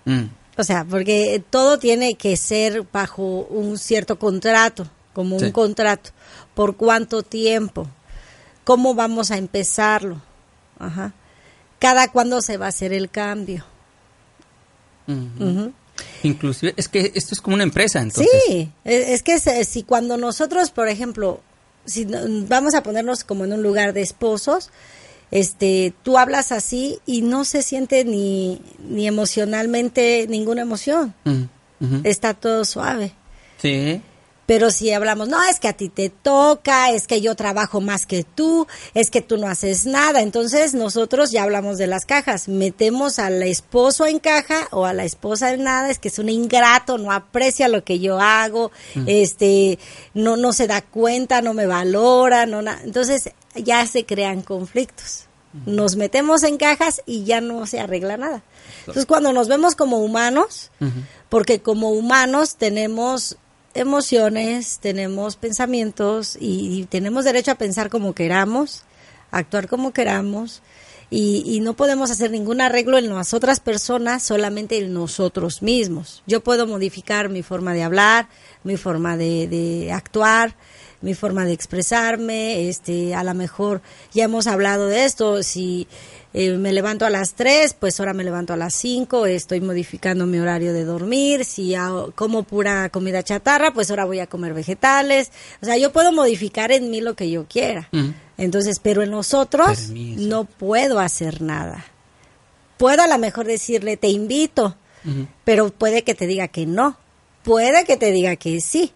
Mm. 0.04 0.24
O 0.58 0.64
sea, 0.64 0.84
porque 0.84 1.42
todo 1.48 1.78
tiene 1.78 2.16
que 2.16 2.36
ser 2.36 2.86
bajo 2.92 3.46
un 3.48 3.78
cierto 3.78 4.18
contrato, 4.18 4.86
como 5.14 5.36
un 5.36 5.50
contrato. 5.50 6.10
¿Por 6.54 6.76
cuánto 6.76 7.22
tiempo? 7.22 7.88
¿Cómo 8.64 8.94
vamos 8.94 9.30
a 9.30 9.38
empezarlo? 9.38 10.20
Ajá 10.78 11.14
cada 11.84 12.08
cuándo 12.08 12.40
se 12.40 12.56
va 12.56 12.64
a 12.64 12.68
hacer 12.70 12.94
el 12.94 13.10
cambio. 13.10 13.62
Inclusive, 16.22 16.72
es 16.78 16.88
que 16.88 17.12
esto 17.14 17.34
es 17.34 17.42
como 17.42 17.56
una 17.56 17.62
empresa, 17.62 18.00
entonces. 18.00 18.32
Sí, 18.46 18.72
e, 18.86 19.12
es 19.12 19.22
que 19.22 19.38
si 19.38 19.82
cuando 19.82 20.16
nosotros, 20.16 20.70
por 20.70 20.88
ejemplo, 20.88 21.42
si 21.84 22.06
vamos 22.06 22.74
a 22.74 22.82
ponernos 22.82 23.22
como 23.22 23.44
en 23.44 23.52
un 23.52 23.62
lugar 23.62 23.92
de 23.92 24.00
esposos, 24.00 24.70
este, 25.30 25.92
tú 26.02 26.16
hablas 26.16 26.52
así 26.52 27.00
y 27.04 27.20
no 27.20 27.44
se 27.44 27.60
siente 27.60 28.06
ni, 28.06 28.62
ni 28.88 29.06
emocionalmente 29.06 30.26
ninguna 30.26 30.62
emoción. 30.62 31.12
Está 32.02 32.32
todo 32.32 32.64
suave. 32.64 33.12
Sí. 33.60 34.00
Pero 34.46 34.70
si 34.70 34.92
hablamos, 34.92 35.28
no, 35.28 35.42
es 35.42 35.58
que 35.58 35.68
a 35.68 35.72
ti 35.72 35.88
te 35.88 36.10
toca, 36.10 36.90
es 36.90 37.06
que 37.06 37.20
yo 37.20 37.34
trabajo 37.34 37.80
más 37.80 38.06
que 38.06 38.24
tú, 38.24 38.66
es 38.92 39.10
que 39.10 39.22
tú 39.22 39.38
no 39.38 39.48
haces 39.48 39.86
nada. 39.86 40.20
Entonces 40.20 40.74
nosotros 40.74 41.30
ya 41.30 41.42
hablamos 41.42 41.78
de 41.78 41.86
las 41.86 42.04
cajas. 42.04 42.48
Metemos 42.48 43.18
al 43.18 43.42
esposo 43.42 44.06
en 44.06 44.18
caja 44.18 44.68
o 44.70 44.84
a 44.84 44.92
la 44.92 45.04
esposa 45.04 45.52
en 45.52 45.64
nada, 45.64 45.90
es 45.90 45.98
que 45.98 46.08
es 46.08 46.18
un 46.18 46.28
ingrato, 46.28 46.98
no 46.98 47.12
aprecia 47.12 47.68
lo 47.68 47.84
que 47.84 47.98
yo 47.98 48.20
hago, 48.20 48.70
este, 49.06 49.78
no, 50.12 50.36
no 50.36 50.52
se 50.52 50.66
da 50.66 50.82
cuenta, 50.82 51.42
no 51.42 51.54
me 51.54 51.66
valora, 51.66 52.46
no 52.46 52.60
Entonces 52.82 53.30
ya 53.54 53.86
se 53.86 54.04
crean 54.04 54.42
conflictos. 54.42 55.26
Nos 55.66 55.94
metemos 55.94 56.42
en 56.42 56.56
cajas 56.56 57.00
y 57.06 57.22
ya 57.22 57.40
no 57.40 57.64
se 57.66 57.78
arregla 57.78 58.16
nada. 58.16 58.42
Entonces 58.80 59.06
cuando 59.06 59.32
nos 59.32 59.46
vemos 59.46 59.76
como 59.76 59.98
humanos, 59.98 60.72
porque 61.28 61.60
como 61.60 61.90
humanos 61.90 62.56
tenemos 62.56 63.36
emociones, 63.74 64.78
tenemos 64.80 65.36
pensamientos 65.36 66.36
y, 66.40 66.86
tenemos 66.90 67.24
derecho 67.24 67.50
a 67.50 67.56
pensar 67.56 67.90
como 67.90 68.14
queramos, 68.14 68.84
actuar 69.30 69.68
como 69.68 69.92
queramos 69.92 70.62
y, 71.10 71.60
no 71.60 71.74
podemos 71.74 72.10
hacer 72.10 72.30
ningún 72.30 72.60
arreglo 72.60 72.98
en 72.98 73.12
las 73.12 73.34
otras 73.34 73.60
personas, 73.60 74.22
solamente 74.22 74.78
en 74.78 74.94
nosotros 74.94 75.62
mismos. 75.62 76.22
Yo 76.26 76.42
puedo 76.42 76.66
modificar 76.66 77.28
mi 77.28 77.42
forma 77.42 77.72
de 77.72 77.82
hablar, 77.82 78.28
mi 78.62 78.76
forma 78.76 79.16
de, 79.16 79.46
de 79.48 79.92
actuar, 79.92 80.56
mi 81.00 81.14
forma 81.14 81.44
de 81.44 81.52
expresarme, 81.52 82.68
este, 82.68 83.14
a 83.14 83.22
lo 83.22 83.34
mejor 83.34 83.82
ya 84.12 84.24
hemos 84.24 84.46
hablado 84.46 84.86
de 84.86 85.04
esto, 85.04 85.42
si 85.42 85.86
eh, 86.36 86.58
me 86.58 86.72
levanto 86.72 87.06
a 87.06 87.10
las 87.10 87.34
3, 87.34 87.76
pues 87.78 88.00
ahora 88.00 88.12
me 88.12 88.24
levanto 88.24 88.52
a 88.52 88.56
las 88.56 88.74
5, 88.74 89.26
estoy 89.26 89.60
modificando 89.60 90.26
mi 90.26 90.40
horario 90.40 90.72
de 90.72 90.84
dormir, 90.84 91.44
si 91.44 91.76
como 92.16 92.42
pura 92.42 92.88
comida 92.88 93.22
chatarra, 93.22 93.72
pues 93.72 93.88
ahora 93.90 94.04
voy 94.04 94.18
a 94.18 94.26
comer 94.26 94.52
vegetales, 94.52 95.30
o 95.62 95.64
sea, 95.64 95.76
yo 95.76 95.92
puedo 95.92 96.10
modificar 96.10 96.72
en 96.72 96.90
mí 96.90 97.00
lo 97.00 97.14
que 97.14 97.30
yo 97.30 97.46
quiera. 97.46 97.88
Entonces, 98.36 98.80
pero 98.80 99.04
en 99.04 99.12
nosotros 99.12 99.90
no 99.90 100.44
puedo 100.44 100.98
hacer 100.98 101.40
nada. 101.40 101.86
Puedo 102.78 103.02
a 103.02 103.06
lo 103.06 103.18
mejor 103.18 103.46
decirle, 103.46 103.96
te 103.96 104.08
invito, 104.08 104.74
pero 105.44 105.70
puede 105.70 106.02
que 106.02 106.16
te 106.16 106.26
diga 106.26 106.48
que 106.48 106.66
no, 106.66 106.98
puede 107.44 107.84
que 107.84 107.96
te 107.96 108.10
diga 108.10 108.34
que 108.34 108.60
sí 108.60 108.92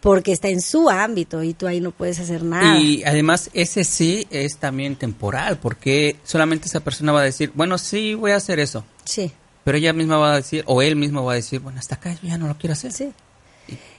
porque 0.00 0.32
está 0.32 0.48
en 0.48 0.60
su 0.60 0.88
ámbito 0.88 1.42
y 1.42 1.54
tú 1.54 1.66
ahí 1.66 1.80
no 1.80 1.90
puedes 1.90 2.18
hacer 2.18 2.42
nada. 2.42 2.78
Y 2.78 3.04
además 3.04 3.50
ese 3.52 3.84
sí 3.84 4.26
es 4.30 4.56
también 4.56 4.96
temporal, 4.96 5.58
porque 5.58 6.16
solamente 6.24 6.66
esa 6.66 6.80
persona 6.80 7.12
va 7.12 7.20
a 7.20 7.24
decir, 7.24 7.52
bueno, 7.54 7.78
sí, 7.78 8.14
voy 8.14 8.32
a 8.32 8.36
hacer 8.36 8.60
eso. 8.60 8.84
Sí. 9.04 9.30
Pero 9.64 9.76
ella 9.76 9.92
misma 9.92 10.16
va 10.16 10.32
a 10.32 10.36
decir, 10.36 10.64
o 10.66 10.80
él 10.80 10.96
mismo 10.96 11.24
va 11.24 11.32
a 11.32 11.36
decir, 11.36 11.60
bueno, 11.60 11.78
hasta 11.78 11.96
acá 11.96 12.16
ya 12.22 12.38
no 12.38 12.48
lo 12.48 12.56
quiero 12.56 12.72
hacer. 12.72 12.92
Sí. 12.92 13.12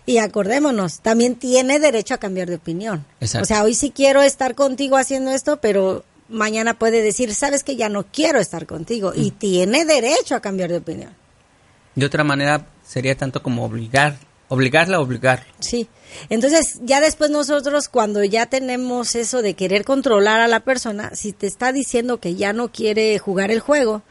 Y 0.05 0.17
acordémonos, 0.17 0.99
también 1.01 1.35
tiene 1.35 1.79
derecho 1.79 2.15
a 2.15 2.17
cambiar 2.17 2.49
de 2.49 2.55
opinión. 2.55 3.05
Exacto. 3.19 3.43
O 3.43 3.45
sea, 3.45 3.63
hoy 3.63 3.75
sí 3.75 3.91
quiero 3.91 4.23
estar 4.23 4.55
contigo 4.55 4.97
haciendo 4.97 5.31
esto, 5.31 5.57
pero 5.57 6.03
mañana 6.27 6.73
puede 6.73 7.03
decir, 7.03 7.35
sabes 7.35 7.63
que 7.63 7.75
ya 7.75 7.89
no 7.89 8.05
quiero 8.11 8.39
estar 8.39 8.65
contigo. 8.65 9.13
Y 9.15 9.31
mm. 9.31 9.35
tiene 9.35 9.85
derecho 9.85 10.35
a 10.35 10.39
cambiar 10.39 10.71
de 10.71 10.77
opinión. 10.77 11.13
De 11.93 12.05
otra 12.05 12.23
manera, 12.23 12.65
sería 12.85 13.15
tanto 13.15 13.43
como 13.43 13.63
obligar 13.63 14.17
Obligarla 14.51 14.97
a 14.97 14.99
obligar. 14.99 15.47
Sí. 15.59 15.87
Entonces, 16.27 16.81
ya 16.83 16.99
después 16.99 17.31
nosotros, 17.31 17.87
cuando 17.87 18.21
ya 18.21 18.47
tenemos 18.47 19.15
eso 19.15 19.41
de 19.41 19.53
querer 19.53 19.85
controlar 19.85 20.41
a 20.41 20.49
la 20.49 20.59
persona, 20.59 21.15
si 21.15 21.31
te 21.31 21.47
está 21.47 21.71
diciendo 21.71 22.19
que 22.19 22.35
ya 22.35 22.51
no 22.51 22.69
quiere 22.69 23.17
jugar 23.17 23.49
el 23.49 23.61
juego, 23.61 24.01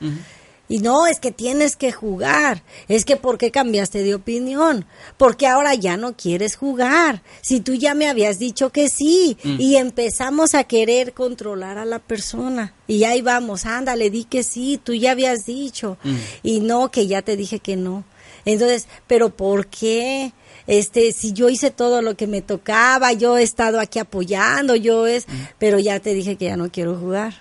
y 0.66 0.78
no, 0.78 1.06
es 1.06 1.20
que 1.20 1.30
tienes 1.30 1.76
que 1.76 1.92
jugar, 1.92 2.62
es 2.88 3.04
que 3.04 3.16
¿por 3.16 3.36
qué 3.36 3.50
cambiaste 3.50 4.02
de 4.02 4.14
opinión? 4.14 4.86
Porque 5.18 5.46
ahora 5.46 5.74
ya 5.74 5.98
no 5.98 6.16
quieres 6.16 6.56
jugar, 6.56 7.22
si 7.42 7.60
tú 7.60 7.74
ya 7.74 7.92
me 7.92 8.08
habías 8.08 8.38
dicho 8.38 8.70
que 8.70 8.88
sí, 8.88 9.36
mm. 9.44 9.60
y 9.60 9.76
empezamos 9.76 10.54
a 10.54 10.64
querer 10.64 11.12
controlar 11.12 11.76
a 11.76 11.84
la 11.84 11.98
persona, 11.98 12.72
y 12.86 13.04
ahí 13.04 13.20
vamos, 13.20 13.66
ándale, 13.66 14.08
di 14.08 14.24
que 14.24 14.42
sí, 14.42 14.80
tú 14.82 14.94
ya 14.94 15.10
habías 15.10 15.44
dicho, 15.44 15.98
mm. 16.02 16.16
y 16.44 16.60
no, 16.60 16.90
que 16.90 17.06
ya 17.06 17.20
te 17.20 17.36
dije 17.36 17.58
que 17.58 17.76
no. 17.76 18.04
Entonces, 18.44 18.86
pero 19.06 19.30
¿por 19.30 19.66
qué? 19.66 20.32
Este, 20.66 21.12
si 21.12 21.32
yo 21.32 21.48
hice 21.48 21.70
todo 21.70 22.02
lo 22.02 22.16
que 22.16 22.26
me 22.26 22.42
tocaba, 22.42 23.12
yo 23.12 23.36
he 23.36 23.42
estado 23.42 23.80
aquí 23.80 23.98
apoyando, 23.98 24.76
yo 24.76 25.06
es, 25.06 25.26
pero 25.58 25.78
ya 25.78 26.00
te 26.00 26.14
dije 26.14 26.36
que 26.36 26.46
ya 26.46 26.56
no 26.56 26.70
quiero 26.70 26.96
jugar. 26.96 27.34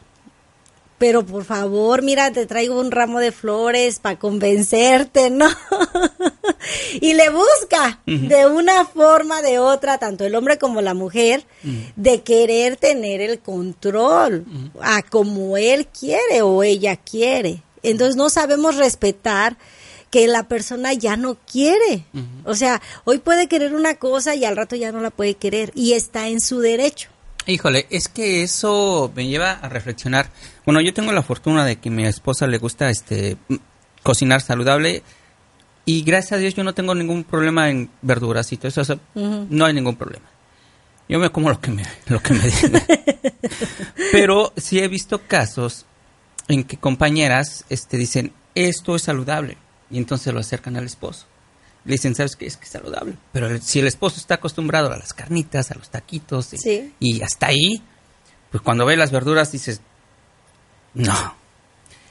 Pero 0.97 1.25
por 1.25 1.45
favor, 1.45 2.01
mira, 2.01 2.31
te 2.31 2.45
traigo 2.45 2.77
un 2.77 2.91
ramo 2.91 3.19
de 3.19 3.31
flores 3.31 3.99
para 3.99 4.19
convencerte, 4.19 5.29
¿no? 5.29 5.47
y 7.01 7.13
le 7.13 7.29
busca 7.29 8.01
de 8.05 8.47
una 8.47 8.83
forma, 8.85 9.41
de 9.41 9.59
otra, 9.59 9.97
tanto 9.97 10.25
el 10.25 10.35
hombre 10.35 10.57
como 10.57 10.81
la 10.81 10.93
mujer, 10.93 11.45
de 11.95 12.21
querer 12.21 12.75
tener 12.75 13.21
el 13.21 13.39
control 13.39 14.45
a 14.81 15.01
como 15.03 15.55
él 15.55 15.87
quiere 15.87 16.41
o 16.41 16.63
ella 16.63 16.97
quiere. 16.97 17.63
Entonces 17.81 18.17
no 18.17 18.29
sabemos 18.29 18.75
respetar 18.75 19.57
que 20.11 20.27
la 20.27 20.47
persona 20.47 20.93
ya 20.93 21.17
no 21.17 21.35
quiere. 21.35 22.05
O 22.43 22.55
sea, 22.55 22.81
hoy 23.03 23.19
puede 23.19 23.47
querer 23.47 23.75
una 23.75 23.95
cosa 23.95 24.35
y 24.35 24.45
al 24.45 24.57
rato 24.57 24.75
ya 24.75 24.91
no 24.91 25.01
la 25.01 25.11
puede 25.11 25.35
querer 25.35 25.71
y 25.75 25.93
está 25.93 26.27
en 26.27 26.41
su 26.41 26.59
derecho. 26.59 27.09
Híjole, 27.45 27.87
es 27.89 28.07
que 28.07 28.43
eso 28.43 29.11
me 29.15 29.27
lleva 29.27 29.51
a 29.53 29.69
reflexionar. 29.69 30.29
Bueno, 30.65 30.81
yo 30.81 30.93
tengo 30.93 31.11
la 31.11 31.23
fortuna 31.23 31.65
de 31.65 31.77
que 31.77 31.89
a 31.89 31.91
mi 31.91 32.05
esposa 32.05 32.47
le 32.47 32.57
gusta 32.57 32.89
este 32.89 33.37
cocinar 34.03 34.41
saludable 34.41 35.03
y 35.85 36.03
gracias 36.03 36.33
a 36.33 36.37
Dios 36.37 36.53
yo 36.53 36.63
no 36.63 36.73
tengo 36.73 36.93
ningún 36.93 37.23
problema 37.23 37.69
en 37.69 37.89
verduras 38.01 38.51
y 38.51 38.57
todo 38.57 38.67
eso, 38.67 38.99
no 39.15 39.65
hay 39.65 39.73
ningún 39.73 39.95
problema. 39.95 40.25
Yo 41.07 41.17
me 41.17 41.31
como 41.31 41.49
lo 41.49 41.59
que 41.59 41.71
me 41.71 41.83
lo 42.07 42.21
que 42.21 42.33
me. 42.35 42.51
Pero 44.11 44.53
sí 44.55 44.79
he 44.79 44.87
visto 44.87 45.21
casos 45.25 45.87
en 46.47 46.63
que 46.63 46.77
compañeras 46.77 47.65
este 47.69 47.97
dicen, 47.97 48.33
"Esto 48.53 48.95
es 48.95 49.01
saludable." 49.01 49.57
Y 49.91 49.97
entonces 49.97 50.33
lo 50.33 50.39
acercan 50.39 50.77
al 50.77 50.85
esposo. 50.85 51.25
Le 51.85 51.93
dicen, 51.93 52.13
¿sabes 52.13 52.35
qué? 52.35 52.45
Es 52.45 52.57
que 52.57 52.65
es 52.65 52.71
saludable. 52.71 53.15
Pero 53.31 53.59
si 53.61 53.79
el 53.79 53.87
esposo 53.87 54.17
está 54.17 54.35
acostumbrado 54.35 54.91
a 54.91 54.97
las 54.97 55.13
carnitas, 55.13 55.71
a 55.71 55.75
los 55.75 55.89
taquitos, 55.89 56.49
y, 56.99 57.21
hasta 57.21 57.47
ahí, 57.47 57.81
pues 58.51 58.61
cuando 58.61 58.85
ve 58.85 58.97
las 58.97 59.11
verduras 59.11 59.51
dices, 59.51 59.81
no. 60.93 61.35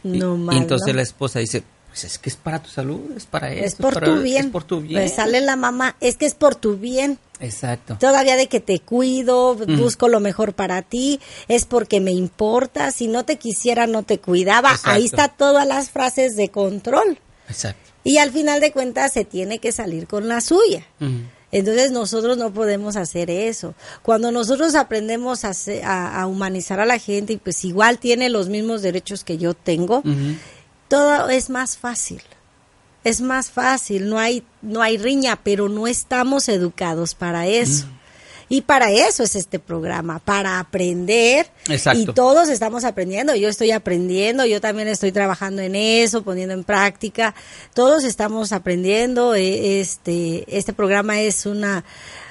No 0.03 0.53
y, 0.53 0.55
y 0.55 0.59
entonces 0.59 0.95
la 0.95 1.03
esposa 1.03 1.41
dice, 1.41 1.65
pues 1.89 2.05
es 2.05 2.19
que 2.19 2.31
es 2.31 2.37
para 2.37 2.63
tu 2.63 2.71
salud, 2.71 3.01
es 3.17 3.27
para 3.27 3.53
eso. 3.53 3.65
Es 3.65 3.75
por 3.75 4.01
tu 4.01 4.23
bien. 4.23 4.47
Es 4.47 4.51
por 4.53 4.65
tu 4.65 4.81
bien. 4.81 5.01
Pues 5.01 5.15
sale 5.15 5.41
la 5.41 5.57
mamá, 5.57 5.97
es 6.01 6.17
que 6.17 6.27
es 6.27 6.35
por 6.35 6.55
tu 6.55 6.77
bien. 6.77 7.19
Exacto. 7.41 7.97
Todavía 7.99 8.37
de 8.37 8.49
que 8.49 8.61
te 8.61 8.81
cuido, 8.81 9.55
busco 9.55 10.09
lo 10.09 10.21
mejor 10.21 10.55
para 10.55 10.83
ti, 10.83 11.21
es 11.47 11.67
porque 11.67 12.01
me 12.01 12.13
importa, 12.13 12.91
si 12.91 13.07
no 13.09 13.25
te 13.25 13.37
quisiera 13.37 13.87
no 13.87 14.03
te 14.03 14.19
cuidaba. 14.19 14.77
Ahí 14.85 15.07
está 15.07 15.29
todas 15.29 15.67
las 15.67 15.91
frases 15.91 16.37
de 16.37 16.51
control. 16.51 17.19
Exacto. 17.49 17.91
Y 18.05 18.19
al 18.19 18.31
final 18.31 18.61
de 18.61 18.73
cuentas 18.73 19.13
se 19.13 19.25
tiene 19.25 19.59
que 19.59 19.73
salir 19.73 20.07
con 20.07 20.29
la 20.29 20.41
suya. 20.41 20.87
Entonces 21.51 21.91
nosotros 21.91 22.37
no 22.37 22.53
podemos 22.53 22.97
hacer 22.97 23.31
eso. 23.31 23.75
Cuando 24.03 24.31
nosotros 24.33 24.75
aprendemos 24.75 25.45
a, 25.45 26.27
humanizar 26.27 26.81
a 26.81 26.87
la 26.87 26.99
gente 26.99 27.35
y 27.35 27.37
pues 27.39 27.65
igual 27.65 27.99
tiene 27.99 28.29
los 28.29 28.49
mismos 28.49 28.83
derechos 28.83 29.25
que 29.25 29.39
yo 29.39 29.55
tengo, 29.55 30.03
todo 30.89 31.29
es 31.29 31.51
más 31.51 31.77
fácil. 31.77 32.23
Es 33.05 33.21
más 33.21 33.51
fácil, 33.51 34.11
no 34.11 34.19
hay, 34.19 34.43
no 34.61 34.83
hay 34.83 34.99
riña, 34.99 35.39
pero 35.43 35.69
no 35.69 35.87
estamos 35.87 36.49
educados 36.49 37.15
para 37.15 37.47
eso. 37.47 37.87
Y 38.49 38.63
para 38.63 38.91
eso 38.91 39.23
es 39.23 39.37
este 39.37 39.59
programa, 39.59 40.19
para 40.21 40.59
aprender. 40.59 41.51
Exacto. 41.69 42.01
Y 42.01 42.07
todos 42.15 42.49
estamos 42.49 42.85
aprendiendo. 42.85 43.35
Yo 43.35 43.49
estoy 43.49 43.73
aprendiendo, 43.73 44.47
yo 44.47 44.61
también 44.61 44.89
estoy 44.89 45.13
trabajando 45.13 45.61
en 45.63 45.75
eso, 45.77 46.23
poniendo 46.23 46.55
en 46.55 46.65
práctica. 46.65 47.35
Todos 47.75 48.05
estamos 48.05 48.53
aprendiendo. 48.53 49.35
E, 49.35 49.81
este, 49.81 50.45
este 50.57 50.73
programa 50.73 51.21
es 51.21 51.47
una 51.47 51.85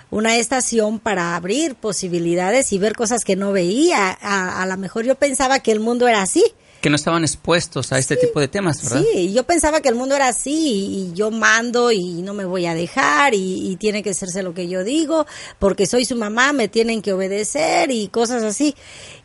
una 0.09 0.37
estación 0.37 0.99
para 0.99 1.35
abrir 1.35 1.75
posibilidades 1.75 2.71
y 2.71 2.77
ver 2.77 2.95
cosas 2.95 3.25
que 3.25 3.35
no 3.35 3.51
veía. 3.51 4.17
A, 4.21 4.61
a 4.61 4.65
lo 4.65 4.77
mejor 4.77 5.03
yo 5.03 5.15
pensaba 5.15 5.59
que 5.59 5.73
el 5.73 5.81
mundo 5.81 6.07
era 6.07 6.21
así 6.21 6.45
que 6.81 6.89
no 6.89 6.95
estaban 6.95 7.23
expuestos 7.23 7.91
a 7.91 7.97
este 7.97 8.15
tipo 8.15 8.39
de 8.39 8.47
temas, 8.47 8.83
¿verdad? 8.83 9.03
Sí, 9.13 9.33
yo 9.33 9.43
pensaba 9.43 9.81
que 9.81 9.89
el 9.89 9.95
mundo 9.95 10.15
era 10.15 10.27
así 10.27 10.51
y 10.51 11.13
yo 11.13 11.31
mando 11.31 11.91
y 11.91 12.21
no 12.21 12.33
me 12.33 12.45
voy 12.45 12.65
a 12.65 12.73
dejar 12.73 13.33
y, 13.33 13.75
tiene 13.77 14.01
que 14.01 14.09
hacerse 14.09 14.41
lo 14.41 14.55
que 14.55 14.67
yo 14.67 14.83
digo 14.83 15.27
porque 15.59 15.85
soy 15.85 16.03
su 16.03 16.15
mamá, 16.15 16.51
me 16.51 16.67
tienen 16.67 17.03
que 17.03 17.13
obedecer 17.13 17.91
y 17.91 18.07
cosas 18.07 18.41
así. 18.41 18.75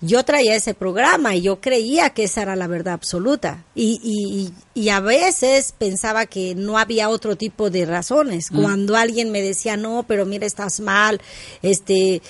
Yo 0.03 0.25
traía 0.25 0.55
ese 0.55 0.75
programa 0.75 1.35
y 1.35 1.41
yo 1.41 1.61
creía 1.61 2.11
que 2.11 2.25
esa 2.25 2.43
era 2.43 2.55
la 2.55 2.67
verdad 2.67 2.95
absoluta 2.95 3.65
y, 3.75 3.99
y, 4.03 4.53
y 4.79 4.91
a 4.91 5.01
veces 5.01 5.73
pensaba 5.77 6.27
que 6.27 6.55
no 6.55 6.77
había 6.77 7.09
otro 7.09 7.37
tipo 7.37 7.71
de 7.71 7.87
razones. 7.87 8.53
Mm. 8.53 8.63
Cuando 8.63 8.97
alguien 8.97 9.31
me 9.31 9.41
decía, 9.41 9.77
no, 9.77 10.05
pero 10.07 10.27
mira, 10.27 10.47
estás 10.47 10.81
mal, 10.81 11.21
este, 11.63 12.21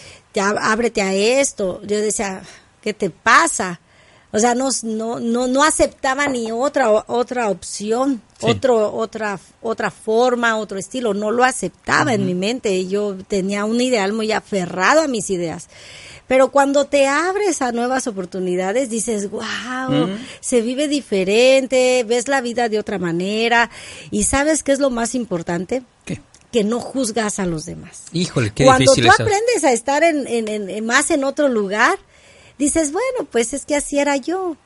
ábrete 0.41 1.03
a 1.03 1.13
esto, 1.15 1.81
yo 1.83 1.99
decía, 1.99 2.43
¿qué 2.81 2.95
te 2.95 3.11
pasa? 3.11 3.81
O 4.33 4.39
sea, 4.39 4.55
no, 4.55 4.71
no, 4.83 5.21
no, 5.21 5.63
aceptaba 5.63 6.27
ni 6.27 6.51
otra, 6.51 6.91
otra 7.07 7.51
opción, 7.51 8.23
otro, 8.41 8.95
otra, 8.95 9.39
otra 9.61 9.91
forma, 9.91 10.57
otro 10.57 10.79
estilo. 10.79 11.13
No 11.13 11.31
lo 11.31 11.45
aceptaba 11.45 12.15
en 12.15 12.25
mi 12.25 12.35
mente. 12.35 12.87
Yo 12.87 13.17
tenía 13.29 13.67
un 13.67 13.79
ideal 13.79 14.15
muy 14.15 14.33
aferrado 14.33 15.03
a 15.03 15.09
mis 15.09 15.29
ideas. 15.29 15.69
Pero 16.29 16.51
cuando 16.51 16.87
te 16.87 17.09
abres 17.09 17.61
a 17.61 17.73
nuevas 17.73 18.07
oportunidades, 18.07 18.89
dices, 18.89 19.31
wow, 19.31 20.09
se 20.41 20.63
vive 20.63 20.89
diferente, 20.89 22.03
ves 22.09 22.27
la 22.27 22.41
vida 22.41 22.71
de 22.71 22.79
otra 22.79 22.99
manera. 22.99 23.69
¿Y 24.11 24.23
sabes 24.23 24.63
qué 24.63 24.73
es 24.73 24.79
lo 24.79 24.89
más 24.89 25.15
importante? 25.15 25.83
¿Qué? 26.07 26.23
que 26.53 26.65
no 26.65 26.81
juzgas 26.81 27.39
a 27.39 27.47
los 27.47 27.65
demás. 27.65 28.05
Híjole, 28.13 28.53
qué 28.55 28.65
Cuando 28.65 28.95
tú 28.95 29.11
aprendes 29.11 29.65
a 29.65 29.73
estar 29.73 30.05
en, 30.05 30.27
en, 30.29 30.85
más 30.85 31.11
en 31.11 31.25
otro 31.25 31.49
lugar, 31.49 31.99
dices, 32.59 32.93
bueno, 32.93 33.29
pues 33.31 33.53
es 33.53 33.67
que 33.67 33.77
así 33.77 33.99
era 33.99 34.17
yo. 34.17 34.57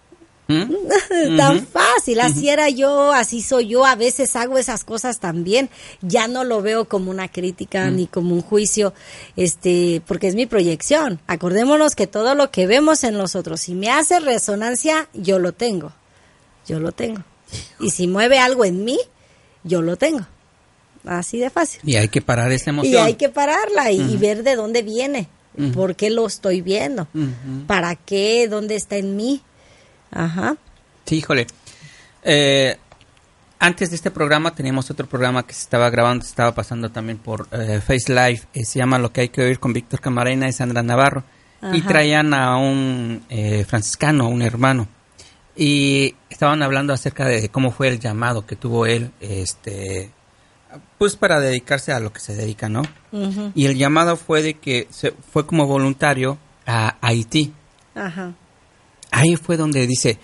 ¿Mm? 0.48 1.36
Tan 1.36 1.66
fácil, 1.66 2.20
así 2.20 2.48
era 2.48 2.68
yo, 2.68 3.12
así 3.12 3.42
soy 3.42 3.68
yo, 3.68 3.84
a 3.84 3.96
veces 3.96 4.36
hago 4.36 4.58
esas 4.58 4.84
cosas 4.84 5.18
también, 5.18 5.70
ya 6.02 6.28
no 6.28 6.44
lo 6.44 6.62
veo 6.62 6.86
como 6.86 7.10
una 7.10 7.28
crítica 7.28 7.90
ni 7.90 8.06
como 8.06 8.34
un 8.34 8.42
juicio, 8.42 8.94
este, 9.34 10.02
porque 10.06 10.28
es 10.28 10.36
mi 10.36 10.46
proyección. 10.46 11.20
Acordémonos 11.26 11.96
que 11.96 12.06
todo 12.06 12.34
lo 12.34 12.50
que 12.50 12.66
vemos 12.66 13.02
en 13.02 13.14
nosotros, 13.14 13.60
si 13.60 13.74
me 13.74 13.90
hace 13.90 14.20
resonancia, 14.20 15.08
yo 15.14 15.40
lo 15.40 15.52
tengo, 15.52 15.92
yo 16.66 16.78
lo 16.78 16.92
tengo. 16.92 17.24
Y 17.80 17.90
si 17.90 18.06
mueve 18.06 18.38
algo 18.38 18.64
en 18.64 18.84
mí, 18.84 18.98
yo 19.64 19.82
lo 19.82 19.96
tengo. 19.96 20.26
Así 21.04 21.38
de 21.38 21.50
fácil. 21.50 21.80
Y 21.84 21.96
hay 21.96 22.08
que 22.08 22.20
parar 22.20 22.50
esa 22.52 22.70
emoción. 22.70 22.94
Y 22.94 22.96
hay 22.96 23.14
que 23.14 23.28
pararla 23.28 23.92
y 23.92 24.16
ver 24.16 24.42
de 24.42 24.56
dónde 24.56 24.82
viene. 24.82 25.28
¿Por 25.74 25.96
qué 25.96 26.10
lo 26.10 26.26
estoy 26.26 26.60
viendo? 26.60 27.08
¿Para 27.66 27.94
qué? 27.94 28.48
¿Dónde 28.48 28.76
está 28.76 28.96
en 28.96 29.16
mí? 29.16 29.42
Ajá. 30.10 30.56
Sí, 31.04 31.16
híjole. 31.16 31.46
Eh, 32.22 32.76
antes 33.58 33.90
de 33.90 33.96
este 33.96 34.10
programa 34.10 34.54
teníamos 34.54 34.90
otro 34.90 35.06
programa 35.06 35.46
que 35.46 35.54
se 35.54 35.62
estaba 35.62 35.88
grabando, 35.90 36.24
se 36.24 36.30
estaba 36.30 36.54
pasando 36.54 36.90
también 36.90 37.18
por 37.18 37.48
eh, 37.52 37.80
Face 37.80 38.12
Live, 38.12 38.42
eh, 38.52 38.64
se 38.64 38.78
llama 38.78 38.98
Lo 38.98 39.12
que 39.12 39.22
hay 39.22 39.28
que 39.28 39.42
oír 39.42 39.58
con 39.58 39.72
Víctor 39.72 40.00
Camarena 40.00 40.48
y 40.48 40.52
Sandra 40.52 40.82
Navarro. 40.82 41.24
Y 41.72 41.80
traían 41.80 42.32
a 42.32 42.58
un 42.58 43.24
franciscano, 43.66 44.28
un 44.28 44.42
hermano. 44.42 44.86
Y 45.56 46.14
estaban 46.28 46.62
hablando 46.62 46.92
acerca 46.92 47.24
de 47.24 47.48
cómo 47.48 47.72
fue 47.72 47.88
el 47.88 47.98
llamado 47.98 48.46
que 48.46 48.54
tuvo 48.54 48.86
él 48.86 49.10
este, 49.20 50.12
pues 50.98 51.16
para 51.16 51.40
dedicarse 51.40 51.92
a 51.92 52.00
lo 52.00 52.12
que 52.12 52.20
se 52.20 52.34
dedica, 52.34 52.68
¿no? 52.68 52.82
Y 53.54 53.66
el 53.66 53.76
llamado 53.76 54.16
fue 54.16 54.42
de 54.42 54.54
que 54.54 54.88
se 54.90 55.12
fue 55.12 55.46
como 55.46 55.66
voluntario 55.66 56.38
a 56.66 56.96
Haití. 57.00 57.52
Ajá. 57.94 58.34
Ahí 59.10 59.36
fue 59.36 59.56
donde 59.56 59.86
dice, 59.86 60.18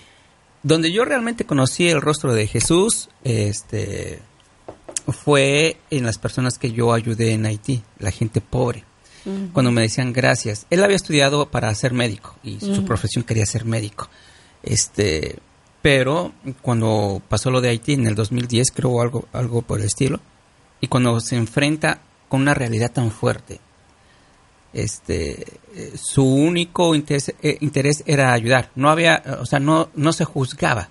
donde 0.62 0.92
yo 0.92 1.04
realmente 1.04 1.44
conocí 1.44 1.88
el 1.88 2.00
rostro 2.00 2.34
de 2.34 2.46
Jesús, 2.46 3.08
este, 3.24 4.20
fue 5.08 5.78
en 5.90 6.04
las 6.04 6.18
personas 6.18 6.58
que 6.58 6.72
yo 6.72 6.92
ayudé 6.92 7.32
en 7.32 7.46
Haití, 7.46 7.82
la 7.98 8.10
gente 8.10 8.40
pobre. 8.40 8.84
Cuando 9.52 9.70
me 9.70 9.82
decían 9.82 10.12
gracias. 10.12 10.66
Él 10.68 10.82
había 10.82 10.96
estudiado 10.96 11.48
para 11.48 11.72
ser 11.76 11.92
médico 11.92 12.34
y 12.42 12.58
su 12.58 12.84
profesión 12.84 13.22
quería 13.22 13.46
ser 13.46 13.64
médico. 13.64 14.08
Este, 14.64 15.38
pero 15.80 16.32
cuando 16.60 17.22
pasó 17.28 17.52
lo 17.52 17.60
de 17.60 17.68
Haití 17.68 17.92
en 17.92 18.08
el 18.08 18.16
2010, 18.16 18.72
creo 18.72 19.00
algo, 19.00 19.28
algo 19.32 19.62
por 19.62 19.78
el 19.78 19.86
estilo, 19.86 20.18
y 20.82 20.88
cuando 20.88 21.20
se 21.20 21.36
enfrenta 21.36 22.00
con 22.28 22.42
una 22.42 22.54
realidad 22.54 22.90
tan 22.90 23.12
fuerte, 23.12 23.60
este, 24.72 25.46
eh, 25.74 25.92
su 25.94 26.24
único 26.24 26.94
interés, 26.96 27.32
eh, 27.40 27.56
interés, 27.60 28.02
era 28.04 28.32
ayudar. 28.32 28.70
No 28.74 28.90
había, 28.90 29.22
o 29.40 29.46
sea, 29.46 29.60
no, 29.60 29.90
no 29.94 30.12
se 30.12 30.24
juzgaba. 30.24 30.88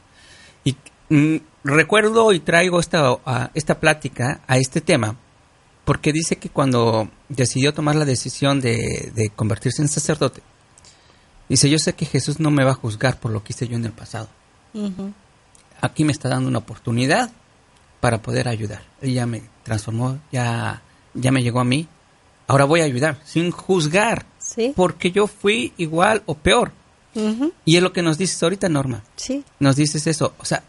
Y 0.63 0.77
mm, 1.09 1.37
recuerdo 1.65 2.31
y 2.31 2.39
traigo 2.39 2.79
esta, 2.79 3.19
esta 3.53 3.79
plática 3.81 4.39
a 4.47 4.57
este 4.57 4.79
tema 4.79 5.17
porque 5.83 6.13
dice 6.13 6.37
que 6.37 6.49
cuando 6.49 7.09
decidió 7.27 7.73
tomar 7.73 7.95
la 7.95 8.05
decisión 8.05 8.61
de, 8.61 9.11
de, 9.13 9.29
convertirse 9.29 9.81
en 9.81 9.89
sacerdote, 9.89 10.41
dice, 11.49 11.69
yo 11.69 11.79
sé 11.79 11.93
que 11.93 12.05
Jesús 12.05 12.39
no 12.39 12.49
me 12.49 12.63
va 12.63 12.71
a 12.71 12.75
juzgar 12.75 13.19
por 13.19 13.31
lo 13.31 13.43
que 13.43 13.51
hice 13.51 13.67
yo 13.67 13.75
en 13.75 13.83
el 13.83 13.91
pasado. 13.91 14.29
Aquí 15.81 16.05
me 16.05 16.13
está 16.13 16.29
dando 16.29 16.47
una 16.47 16.59
oportunidad 16.59 17.29
para 17.99 18.21
poder 18.21 18.47
ayudar. 18.47 18.83
Ella 19.01 19.25
me 19.25 19.41
transformó, 19.63 20.19
ya, 20.31 20.81
ya 21.13 21.31
me 21.31 21.43
llegó 21.43 21.59
a 21.59 21.65
mí. 21.65 21.87
Ahora 22.47 22.65
voy 22.65 22.81
a 22.81 22.85
ayudar, 22.85 23.19
sin 23.23 23.51
juzgar, 23.51 24.25
¿Sí? 24.39 24.73
porque 24.75 25.11
yo 25.11 25.27
fui 25.27 25.73
igual 25.77 26.23
o 26.25 26.35
peor. 26.35 26.73
Y 27.65 27.75
es 27.75 27.83
lo 27.83 27.91
que 27.91 28.01
nos 28.01 28.17
dices 28.17 28.41
ahorita, 28.41 28.69
Norma. 28.69 29.03
Sí. 29.15 29.43
Nos 29.59 29.75
dices 29.75 30.07
eso, 30.07 30.33
o 30.37 30.45
sea, 30.45 30.63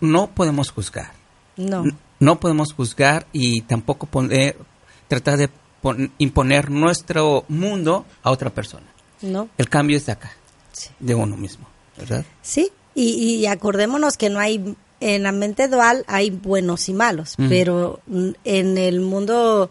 no 0.00 0.30
podemos 0.30 0.70
juzgar. 0.70 1.12
No. 1.56 1.84
No 2.18 2.40
podemos 2.40 2.72
juzgar 2.72 3.26
y 3.32 3.62
tampoco 3.62 4.06
poner, 4.06 4.56
tratar 5.08 5.36
de 5.36 5.50
imponer 6.18 6.70
nuestro 6.70 7.44
mundo 7.48 8.06
a 8.22 8.30
otra 8.30 8.50
persona. 8.50 8.86
No. 9.22 9.48
El 9.58 9.68
cambio 9.68 9.96
es 9.96 10.06
de 10.06 10.12
acá, 10.12 10.32
de 10.98 11.14
uno 11.14 11.36
mismo, 11.36 11.66
¿verdad? 11.96 12.24
Sí, 12.42 12.70
y, 12.94 13.36
y 13.36 13.46
acordémonos 13.46 14.16
que 14.16 14.30
no 14.30 14.40
hay 14.40 14.76
en 15.00 15.22
la 15.22 15.32
mente 15.32 15.66
dual 15.66 16.04
hay 16.06 16.30
buenos 16.30 16.88
y 16.88 16.92
malos, 16.92 17.34
pero 17.48 18.00
en 18.44 18.78
el 18.78 19.00
mundo 19.00 19.70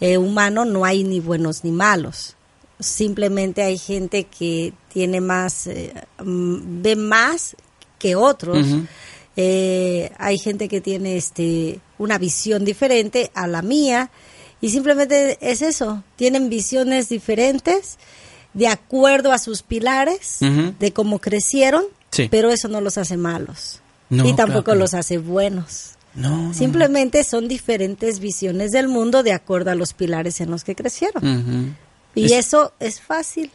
eh, 0.00 0.16
humano 0.16 0.64
no 0.64 0.84
hay 0.84 1.02
ni 1.04 1.20
buenos 1.20 1.64
ni 1.64 1.72
malos. 1.72 2.36
simplemente 2.78 3.62
hay 3.62 3.76
gente 3.76 4.24
que 4.24 4.72
tiene 4.90 5.20
más, 5.20 5.66
eh, 5.66 5.92
mm, 6.24 6.80
ve 6.80 6.96
más 6.96 7.54
que 7.98 8.16
otros. 8.16 8.66
Eh, 9.36 10.10
hay 10.16 10.38
gente 10.38 10.68
que 10.68 10.80
tiene 10.80 11.16
este 11.18 11.80
una 11.98 12.16
visión 12.16 12.64
diferente 12.64 13.30
a 13.34 13.46
la 13.46 13.60
mía 13.60 14.10
y 14.62 14.70
simplemente 14.70 15.36
es 15.42 15.60
eso, 15.60 16.02
tienen 16.16 16.48
visiones 16.48 17.10
diferentes 17.10 17.98
de 18.54 18.68
acuerdo 18.68 19.32
a 19.32 19.38
sus 19.38 19.62
pilares, 19.62 20.38
de 20.40 20.92
cómo 20.92 21.18
crecieron, 21.18 21.84
pero 22.30 22.50
eso 22.50 22.68
no 22.68 22.80
los 22.80 22.96
hace 22.96 23.16
malos 23.16 23.82
y 24.10 24.32
tampoco 24.34 24.74
los 24.74 24.94
hace 24.94 25.18
buenos. 25.18 25.92
No, 26.14 26.52
Simplemente 26.52 27.22
son 27.22 27.46
diferentes 27.46 28.18
visiones 28.18 28.72
del 28.72 28.88
mundo 28.88 29.22
de 29.22 29.32
acuerdo 29.32 29.70
a 29.70 29.76
los 29.76 29.92
pilares 29.92 30.40
en 30.40 30.50
los 30.50 30.64
que 30.64 30.74
crecieron. 30.74 31.76
Y 32.14 32.32
eso 32.32 32.72
es 32.80 33.00
fácil. 33.00 33.50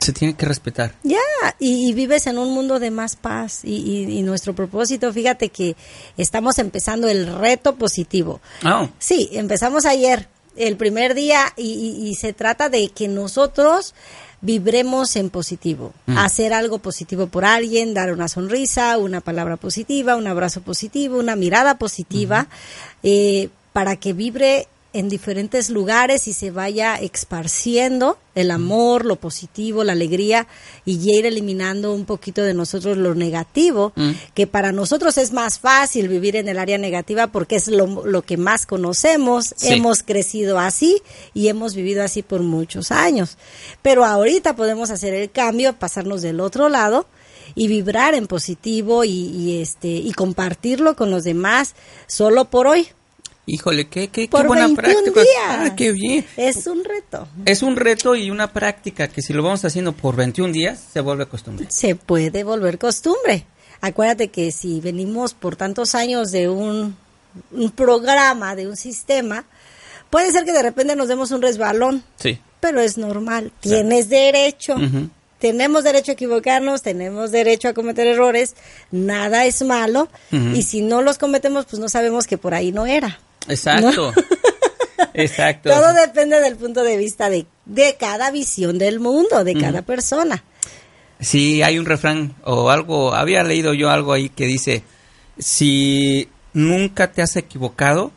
Se 0.00 0.12
tiene 0.12 0.34
que 0.34 0.46
respetar. 0.46 0.94
Ya, 1.02 1.18
y, 1.58 1.92
vives 1.92 2.26
en 2.26 2.38
un 2.38 2.54
mundo 2.54 2.80
de 2.80 2.90
más 2.90 3.16
paz. 3.16 3.60
Y, 3.64 4.22
nuestro 4.22 4.54
propósito, 4.54 5.12
fíjate 5.12 5.50
que 5.50 5.76
estamos 6.16 6.58
empezando 6.58 7.06
el 7.06 7.26
reto 7.38 7.76
positivo. 7.76 8.40
Oh. 8.64 8.88
Sí, 8.98 9.28
empezamos 9.32 9.84
ayer, 9.84 10.26
el 10.56 10.76
primer 10.76 11.14
día, 11.14 11.52
y, 11.56 12.14
se 12.18 12.32
trata 12.32 12.70
de 12.70 12.88
que 12.88 13.08
nosotros 13.08 13.94
vibremos 14.40 15.16
en 15.16 15.30
positivo, 15.30 15.92
mm. 16.06 16.18
hacer 16.18 16.52
algo 16.52 16.78
positivo 16.78 17.26
por 17.26 17.44
alguien, 17.44 17.94
dar 17.94 18.12
una 18.12 18.28
sonrisa, 18.28 18.96
una 18.98 19.20
palabra 19.20 19.56
positiva, 19.56 20.16
un 20.16 20.26
abrazo 20.26 20.62
positivo, 20.62 21.18
una 21.18 21.36
mirada 21.36 21.76
positiva, 21.78 22.48
eh, 23.02 23.50
para 23.72 23.96
que 23.96 24.12
vibre 24.12 24.66
en 24.92 25.08
diferentes 25.08 25.70
lugares 25.70 26.26
y 26.26 26.32
se 26.32 26.50
vaya 26.50 26.96
esparciendo 26.96 28.18
el 28.34 28.50
amor, 28.50 29.04
lo 29.04 29.16
positivo, 29.16 29.84
la 29.84 29.92
alegría 29.92 30.46
y 30.84 30.98
ir 31.16 31.26
eliminando 31.26 31.94
un 31.94 32.04
poquito 32.04 32.42
de 32.42 32.54
nosotros 32.54 32.96
lo 32.96 33.14
negativo, 33.14 33.92
mm. 33.94 34.10
que 34.34 34.46
para 34.46 34.72
nosotros 34.72 35.18
es 35.18 35.32
más 35.32 35.58
fácil 35.58 36.08
vivir 36.08 36.36
en 36.36 36.48
el 36.48 36.58
área 36.58 36.78
negativa 36.78 37.28
porque 37.28 37.56
es 37.56 37.68
lo, 37.68 38.04
lo 38.06 38.22
que 38.22 38.36
más 38.36 38.66
conocemos, 38.66 39.54
hemos 39.62 40.02
crecido 40.02 40.58
así 40.58 41.02
y 41.34 41.48
hemos 41.48 41.74
vivido 41.74 42.02
así 42.02 42.22
por 42.22 42.42
muchos 42.42 42.90
años. 42.90 43.36
Pero 43.82 44.04
ahorita 44.04 44.56
podemos 44.56 44.90
hacer 44.90 45.14
el 45.14 45.30
cambio, 45.30 45.74
pasarnos 45.74 46.22
del 46.22 46.40
otro 46.40 46.68
lado 46.68 47.06
y 47.54 47.68
vibrar 47.68 48.14
en 48.14 48.26
positivo 48.26 49.04
y, 49.04 49.10
y 49.10 49.60
este 49.60 49.88
y 49.88 50.12
compartirlo 50.12 50.94
con 50.94 51.10
los 51.10 51.24
demás 51.24 51.74
solo 52.06 52.46
por 52.46 52.66
hoy 52.66 52.88
Híjole, 53.46 53.88
qué, 53.88 54.08
qué, 54.08 54.28
qué 54.28 54.42
buena 54.44 54.68
práctica. 54.68 55.20
Ah, 55.48 55.74
qué 55.76 55.92
bien. 55.92 56.24
Es 56.36 56.66
un 56.66 56.84
reto. 56.84 57.26
Es 57.46 57.62
un 57.62 57.76
reto 57.76 58.14
y 58.14 58.30
una 58.30 58.52
práctica 58.52 59.08
que 59.08 59.22
si 59.22 59.32
lo 59.32 59.42
vamos 59.42 59.64
haciendo 59.64 59.92
por 59.92 60.14
21 60.14 60.52
días, 60.52 60.80
se 60.92 61.00
vuelve 61.00 61.26
costumbre. 61.26 61.66
Se 61.68 61.96
puede 61.96 62.44
volver 62.44 62.78
costumbre. 62.78 63.46
Acuérdate 63.80 64.28
que 64.28 64.52
si 64.52 64.80
venimos 64.80 65.34
por 65.34 65.56
tantos 65.56 65.94
años 65.94 66.30
de 66.30 66.48
un, 66.48 66.96
programa, 67.74 68.54
de 68.54 68.68
un 68.68 68.76
sistema, 68.76 69.44
puede 70.10 70.30
ser 70.32 70.44
que 70.44 70.52
de 70.52 70.62
repente 70.62 70.94
nos 70.94 71.08
demos 71.08 71.30
un 71.30 71.42
resbalón. 71.42 72.04
Sí. 72.16 72.38
Pero 72.60 72.80
es 72.80 72.98
normal. 72.98 73.52
Tienes 73.60 74.10
derecho. 74.10 74.76
Tenemos 75.38 75.84
derecho 75.84 76.12
a 76.12 76.14
equivocarnos, 76.14 76.82
tenemos 76.82 77.30
derecho 77.30 77.68
a 77.68 77.72
cometer 77.72 78.06
errores, 78.06 78.54
nada 78.90 79.46
es 79.46 79.62
malo 79.62 80.08
y 80.30 80.62
si 80.64 80.82
no 80.82 81.00
los 81.00 81.16
cometemos 81.16 81.64
pues 81.64 81.80
no 81.80 81.88
sabemos 81.88 82.26
que 82.26 82.36
por 82.36 82.52
ahí 82.52 82.72
no 82.72 82.84
era. 82.84 83.18
Exacto. 83.48 84.12
Exacto. 85.14 85.70
Todo 85.70 85.92
depende 85.94 86.40
del 86.40 86.56
punto 86.56 86.82
de 86.84 86.96
vista 86.96 87.30
de, 87.30 87.46
de 87.64 87.96
cada 87.98 88.30
visión 88.30 88.78
del 88.78 89.00
mundo, 89.00 89.44
de 89.44 89.54
cada 89.54 89.82
persona. 89.82 90.44
Sí, 91.20 91.62
hay 91.62 91.78
un 91.78 91.86
refrán 91.86 92.34
o 92.44 92.70
algo, 92.70 93.14
había 93.14 93.42
leído 93.42 93.74
yo 93.74 93.90
algo 93.90 94.12
ahí 94.12 94.30
que 94.30 94.46
dice, 94.46 94.82
si 95.38 96.28
nunca 96.52 97.12
te 97.12 97.22
has 97.22 97.36
equivocado, 97.36 98.12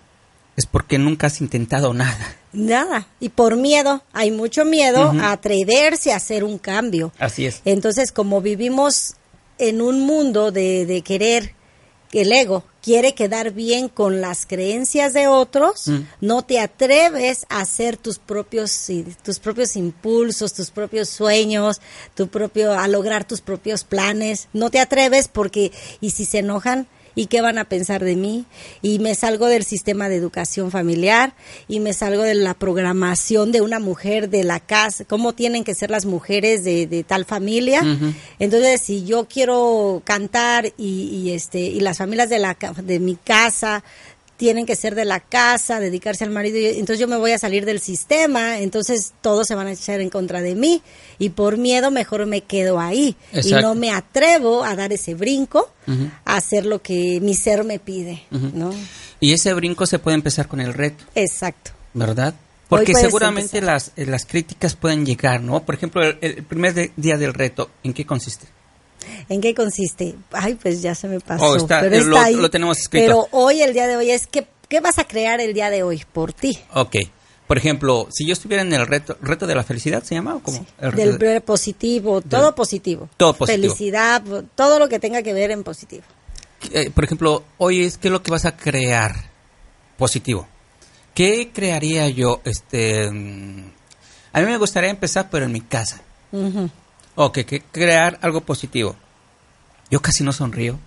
es 0.56 0.66
porque 0.66 0.98
nunca 0.98 1.28
has 1.28 1.42
intentado 1.42 1.94
nada. 1.94 2.36
Nada. 2.54 3.08
Y 3.20 3.30
por 3.30 3.58
miedo, 3.58 4.04
hay 4.14 4.32
mucho 4.32 4.64
miedo 4.64 5.12
a 5.20 5.32
atreverse 5.32 6.14
a 6.14 6.18
hacer 6.18 6.44
un 6.44 6.60
cambio. 6.60 7.12
Así 7.18 7.46
es. 7.46 7.62
Entonces, 7.66 8.12
como 8.12 8.42
vivimos 8.42 9.16
en 9.58 9.82
un 9.82 10.02
mundo 10.02 10.52
de, 10.52 10.86
de 10.86 11.02
querer 11.02 11.56
el 12.22 12.32
ego 12.32 12.64
quiere 12.82 13.16
quedar 13.16 13.52
bien 13.52 13.88
con 13.88 14.22
las 14.22 14.46
creencias 14.46 15.14
de 15.14 15.28
otros, 15.28 15.88
mm. 15.88 16.00
no 16.22 16.42
te 16.44 16.60
atreves 16.60 17.46
a 17.50 17.62
hacer 17.62 17.98
tus 17.98 18.20
propios 18.20 18.88
tus 19.24 19.40
propios 19.40 19.76
impulsos, 19.76 20.54
tus 20.54 20.70
propios 20.70 21.10
sueños, 21.10 21.82
tu 22.14 22.28
propio 22.28 22.74
a 22.74 22.88
lograr 22.88 23.26
tus 23.26 23.42
propios 23.42 23.84
planes, 23.84 24.50
no 24.54 24.70
te 24.70 24.80
atreves 24.80 25.28
porque 25.28 25.72
y 26.02 26.12
si 26.12 26.26
se 26.26 26.40
enojan 26.40 26.88
y 27.16 27.28
qué 27.28 27.42
van 27.42 27.58
a 27.58 27.66
pensar 27.66 28.04
de 28.04 28.16
mí 28.16 28.46
y 28.82 29.00
me 29.00 29.16
salgo 29.16 29.48
del 29.48 29.64
sistema 29.64 30.10
de 30.10 30.16
educación 30.16 30.72
familiar 30.72 31.34
y 31.68 31.80
me 31.80 31.94
salgo 31.94 32.24
de 32.24 32.36
la 32.36 32.54
programación 32.54 33.52
de 33.52 33.62
una 33.62 33.80
mujer 33.80 34.30
de 34.30 34.44
la 34.44 34.60
casa, 34.60 35.06
cómo 35.06 35.34
tienen 35.34 35.64
que 35.64 35.76
ser 35.76 35.90
las 35.90 36.06
mujeres 36.06 36.64
de, 36.64 37.06
tal 37.08 37.26
familia. 37.26 37.82
Entonces, 38.40 38.82
si 38.82 39.04
yo 39.04 39.26
quiero 39.26 40.02
cantar 40.06 40.74
y, 40.78 41.04
y, 41.04 41.32
este 41.32 41.60
y 41.60 41.80
las 41.80 41.98
familias 41.98 42.30
de 42.30 42.40
la 42.40 42.58
de 42.84 43.00
mi 43.00 43.16
casa 43.16 43.84
tienen 44.44 44.66
que 44.66 44.76
ser 44.76 44.94
de 44.94 45.06
la 45.06 45.22
casa, 45.22 45.80
dedicarse 45.80 46.26
al 46.26 46.30
marido, 46.30 46.58
y 46.58 46.66
entonces 46.66 47.00
yo 47.00 47.08
me 47.08 47.16
voy 47.16 47.32
a 47.32 47.40
salir 47.40 47.64
del 47.64 47.80
sistema, 47.80 48.60
entonces 48.60 49.14
todos 49.22 49.48
se 49.48 49.56
van 49.56 49.68
a 49.68 49.72
echar 49.72 50.02
en 50.02 50.10
contra 50.10 50.42
de 50.42 50.54
mí 50.54 50.82
y 51.18 51.30
por 51.30 51.58
miedo 51.58 51.92
mejor 51.92 52.26
me 52.26 52.42
quedo 52.42 52.78
ahí 52.78 53.16
y 53.32 53.52
no 53.54 53.74
me 53.74 53.92
atrevo 53.92 54.66
a 54.66 54.76
dar 54.76 54.92
ese 54.92 55.16
brinco, 55.16 55.72
a 56.26 56.36
hacer 56.36 56.66
lo 56.66 56.82
que 56.82 57.22
mi 57.22 57.36
ser 57.36 57.64
me 57.64 57.80
pide, 57.80 58.24
¿no? 58.32 58.74
Y 59.22 59.32
ese 59.32 59.54
brinco 59.54 59.86
se 59.86 59.98
puede 59.98 60.16
empezar 60.16 60.50
con 60.50 60.60
el 60.60 60.74
reto. 60.74 61.06
Exacto. 61.16 61.72
¿Verdad? 61.94 62.34
Porque 62.68 62.96
seguramente 62.96 63.62
las, 63.62 63.94
las 63.96 64.26
críticas 64.26 64.76
pueden 64.76 65.06
llegar, 65.06 65.40
¿no? 65.40 65.64
Por 65.64 65.76
ejemplo, 65.76 66.02
el 66.04 66.44
primer 66.44 66.92
día 66.98 67.16
del 67.16 67.34
reto, 67.34 67.70
¿en 67.82 67.94
qué 67.94 68.06
consiste? 68.06 68.48
¿En 69.30 69.42
qué 69.42 69.54
consiste? 69.54 70.16
Ay, 70.32 70.56
pues 70.56 70.82
ya 70.82 70.96
se 70.96 71.08
me 71.08 71.20
pasó. 71.20 71.46
Oh, 71.46 71.68
pero 71.68 71.96
está 71.96 72.10
lo, 72.10 72.18
ahí. 72.18 72.36
lo, 72.36 72.50
tenemos 72.50 72.80
escrito. 72.80 73.06
Pero 73.06 73.28
hoy, 73.32 73.62
el 73.62 73.74
día 73.74 73.88
de 73.88 73.98
hoy, 73.98 74.12
es 74.12 74.28
que, 74.28 74.48
¿qué 74.68 74.80
vas 74.80 75.00
a 75.00 75.06
crear 75.06 75.40
el 75.40 75.54
día 75.54 75.70
de 75.70 75.84
hoy 75.84 76.04
por 76.12 76.34
ti? 76.34 76.58
Ok. 76.74 76.98
Por 77.48 77.58
ejemplo, 77.58 78.08
si 78.10 78.26
yo 78.26 78.34
estuviera 78.34 78.64
en 78.64 78.74
el 78.74 78.88
reto, 78.88 79.18
reto 79.22 79.46
de 79.46 79.56
la 79.56 79.64
felicidad, 79.64 80.04
¿se 80.04 80.16
llama? 80.16 80.36
¿o 80.36 80.40
cómo? 80.40 80.66
del 80.96 81.42
positivo, 81.42 82.22
todo 82.22 82.56
positivo. 82.56 83.10
Todo 83.18 83.34
positivo. 83.34 83.64
Felicidad, 83.64 84.24
todo 84.56 84.80
lo 84.80 84.88
que 84.88 85.00
tenga 85.00 85.22
que 85.22 85.34
ver 85.34 85.52
en 85.52 85.64
positivo. 85.64 86.04
Eh, 86.72 86.90
por 86.90 87.04
ejemplo, 87.04 87.44
hoy 87.58 87.84
es, 87.84 87.98
¿qué 87.98 88.08
es 88.08 88.12
lo 88.12 88.24
que 88.24 88.32
vas 88.32 88.46
a 88.46 88.56
crear 88.56 89.14
positivo? 89.98 90.48
¿Qué 91.14 91.52
crearía 91.54 92.08
yo? 92.10 92.42
Este, 92.46 93.12
mm, 93.12 93.72
a 94.32 94.40
mí 94.40 94.46
me 94.46 94.58
gustaría 94.58 94.90
empezar, 94.90 95.28
pero 95.30 95.46
en 95.46 95.52
mi 95.52 95.62
casa. 95.62 96.02
Ok, 97.16 97.40
que 97.40 97.62
crear 97.62 98.18
algo 98.22 98.42
positivo. 98.42 98.96
Yo 99.90 100.02
casi 100.02 100.24
no 100.24 100.34
sonrío. 100.34 100.80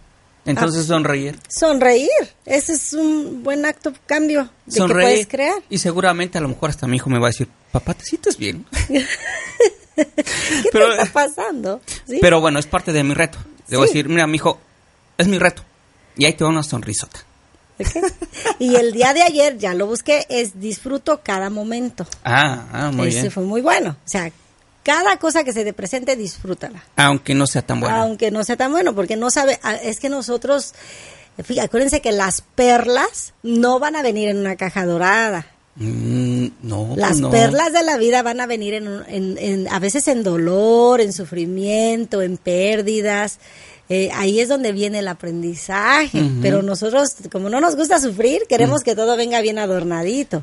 Entonces 0.44 0.84
ah, 0.84 0.88
sonreír. 0.88 1.38
Sonreír. 1.48 2.08
Ese 2.44 2.74
es 2.74 2.92
un 2.92 3.42
buen 3.42 3.66
acto 3.66 3.92
cambio 4.06 4.48
de 4.66 4.80
que 4.80 4.86
puedes 4.86 5.26
crear. 5.26 5.62
Y 5.68 5.78
seguramente 5.78 6.38
a 6.38 6.40
lo 6.40 6.48
mejor 6.48 6.70
hasta 6.70 6.86
mi 6.86 6.96
hijo 6.96 7.10
me 7.10 7.18
va 7.18 7.26
a 7.26 7.30
decir, 7.30 7.48
papá, 7.72 7.94
¿te 7.94 8.04
sientes 8.04 8.36
bien? 8.36 8.64
¿Qué 8.86 9.04
pero, 10.72 10.94
te 10.94 11.02
está 11.02 11.12
pasando? 11.12 11.80
Pero 12.20 12.40
bueno, 12.40 12.58
es 12.58 12.66
parte 12.66 12.92
de 12.92 13.02
mi 13.02 13.14
reto. 13.14 13.38
Debo 13.66 13.82
decir, 13.82 14.08
mira, 14.08 14.26
mi 14.26 14.36
hijo, 14.36 14.60
es 15.18 15.26
mi 15.26 15.38
reto. 15.38 15.62
Y 16.16 16.24
ahí 16.24 16.34
te 16.34 16.44
va 16.44 16.50
una 16.50 16.62
sonrisota. 16.62 17.20
Y 18.58 18.76
el 18.76 18.92
día 18.92 19.12
de 19.12 19.22
ayer, 19.22 19.58
ya 19.58 19.74
lo 19.74 19.86
busqué, 19.86 20.26
es 20.28 20.60
disfruto 20.60 21.20
cada 21.22 21.50
momento. 21.50 22.06
Ah, 22.24 22.68
ah 22.72 22.90
muy 22.92 23.08
Ese 23.08 23.30
fue 23.30 23.42
muy 23.42 23.60
bueno. 23.60 23.90
O 23.90 24.08
sea, 24.08 24.30
cada 24.86 25.16
cosa 25.16 25.42
que 25.42 25.52
se 25.52 25.64
te 25.64 25.72
presente, 25.72 26.14
disfrútala. 26.14 26.84
Aunque 26.94 27.34
no 27.34 27.48
sea 27.48 27.62
tan 27.62 27.80
bueno. 27.80 27.96
Aunque 27.96 28.30
no 28.30 28.44
sea 28.44 28.56
tan 28.56 28.70
bueno, 28.70 28.94
porque 28.94 29.16
no 29.16 29.30
sabe, 29.30 29.58
ah, 29.64 29.74
es 29.74 29.98
que 29.98 30.08
nosotros, 30.08 30.74
fíjate, 31.42 31.66
acuérdense 31.66 32.00
que 32.00 32.12
las 32.12 32.42
perlas 32.42 33.34
no 33.42 33.80
van 33.80 33.96
a 33.96 34.02
venir 34.02 34.28
en 34.28 34.38
una 34.38 34.54
caja 34.54 34.86
dorada. 34.86 35.48
Mm, 35.74 36.46
no, 36.62 36.94
las 36.94 37.20
perlas 37.20 37.72
de 37.72 37.82
la 37.82 37.96
vida 37.96 38.22
van 38.22 38.40
a 38.40 38.46
venir 38.46 38.74
en, 38.74 39.66
a 39.68 39.78
veces 39.80 40.06
en 40.06 40.22
dolor, 40.22 41.00
en 41.00 41.12
sufrimiento, 41.12 42.22
en 42.22 42.36
pérdidas, 42.36 43.40
eh, 43.88 44.10
ahí 44.14 44.40
es 44.40 44.48
donde 44.48 44.72
viene 44.72 44.98
el 44.98 45.08
aprendizaje. 45.08 46.22
Pero 46.42 46.62
nosotros, 46.62 47.14
como 47.30 47.48
no 47.48 47.60
nos 47.60 47.76
gusta 47.76 48.00
sufrir, 48.00 48.42
queremos 48.48 48.82
que 48.82 48.96
todo 48.96 49.16
venga 49.16 49.40
bien 49.40 49.58
adornadito. 49.58 50.42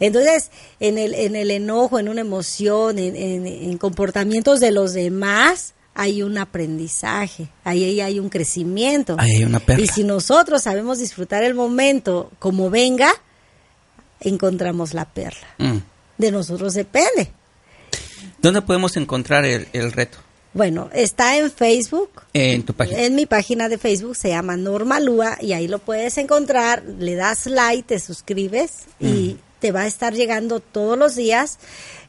Entonces, 0.00 0.50
en 0.80 0.98
el, 0.98 1.14
en 1.14 1.36
el 1.36 1.50
enojo, 1.50 1.98
en 1.98 2.08
una 2.08 2.22
emoción, 2.22 2.98
en, 2.98 3.16
en, 3.16 3.78
comportamientos 3.78 4.58
de 4.58 4.72
los 4.72 4.94
demás, 4.94 5.74
hay 5.94 6.22
un 6.22 6.38
aprendizaje, 6.38 7.48
ahí, 7.64 8.00
hay 8.00 8.18
un 8.18 8.28
crecimiento. 8.28 9.16
Ahí 9.18 9.36
hay 9.36 9.44
una 9.44 9.60
perla. 9.60 9.84
Y 9.84 9.88
si 9.88 10.02
nosotros 10.02 10.62
sabemos 10.62 10.98
disfrutar 10.98 11.44
el 11.44 11.54
momento 11.54 12.32
como 12.38 12.68
venga, 12.70 13.12
encontramos 14.20 14.92
la 14.92 15.04
perla. 15.04 15.46
Mm. 15.58 15.78
De 16.18 16.32
nosotros 16.32 16.74
depende. 16.74 17.30
¿Dónde 18.40 18.62
podemos 18.62 18.96
encontrar 18.96 19.44
el, 19.44 19.68
el 19.72 19.92
reto? 19.92 20.18
Bueno, 20.54 20.90
está 20.92 21.38
en 21.38 21.50
Facebook. 21.50 22.10
En 22.34 22.62
tu 22.62 22.74
página. 22.74 23.00
En 23.00 23.14
mi 23.14 23.26
página 23.26 23.68
de 23.68 23.78
Facebook 23.78 24.16
se 24.16 24.28
llama 24.28 24.56
Normalúa 24.56 25.38
y 25.40 25.54
ahí 25.54 25.66
lo 25.66 25.78
puedes 25.78 26.18
encontrar. 26.18 26.82
Le 26.98 27.14
das 27.14 27.46
like, 27.46 27.84
te 27.84 27.98
suscribes 27.98 28.84
y 29.00 29.38
te 29.60 29.72
va 29.72 29.82
a 29.82 29.86
estar 29.86 30.12
llegando 30.12 30.60
todos 30.60 30.98
los 30.98 31.16
días 31.16 31.58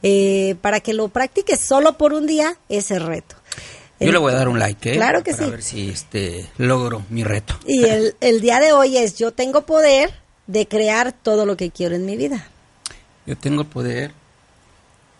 eh, 0.01 0.55
para 0.61 0.81
que 0.81 0.93
lo 0.93 1.07
practiques 1.07 1.59
solo 1.61 1.97
por 1.97 2.13
un 2.13 2.27
día 2.27 2.57
ese 2.67 2.99
reto. 2.99 3.35
Yo 3.99 4.11
le 4.11 4.17
voy 4.17 4.33
a 4.33 4.35
dar 4.35 4.49
un 4.49 4.59
like, 4.59 4.91
¿eh? 4.91 4.95
Claro 4.95 5.23
que 5.23 5.31
Para 5.31 5.45
sí. 5.45 5.51
ver 5.51 5.61
si 5.61 5.89
este, 5.89 6.49
logro 6.57 7.03
mi 7.09 7.23
reto. 7.23 7.57
Y 7.65 7.85
el, 7.85 8.15
el 8.21 8.41
día 8.41 8.59
de 8.59 8.73
hoy 8.73 8.97
es 8.97 9.17
yo 9.17 9.31
tengo 9.31 9.65
poder 9.65 10.13
de 10.47 10.67
crear 10.67 11.13
todo 11.13 11.45
lo 11.45 11.55
que 11.55 11.71
quiero 11.71 11.95
en 11.95 12.05
mi 12.05 12.17
vida. 12.17 12.45
Yo 13.25 13.37
tengo 13.37 13.61
el 13.61 13.67
poder 13.67 14.11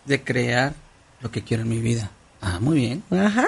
de 0.04 0.22
crear 0.22 0.74
lo 1.22 1.30
que 1.30 1.42
quiero 1.42 1.62
en 1.62 1.70
mi 1.70 1.78
vida. 1.78 2.10
Ah, 2.44 2.58
muy 2.60 2.76
bien. 2.78 3.02
Ajá. 3.10 3.46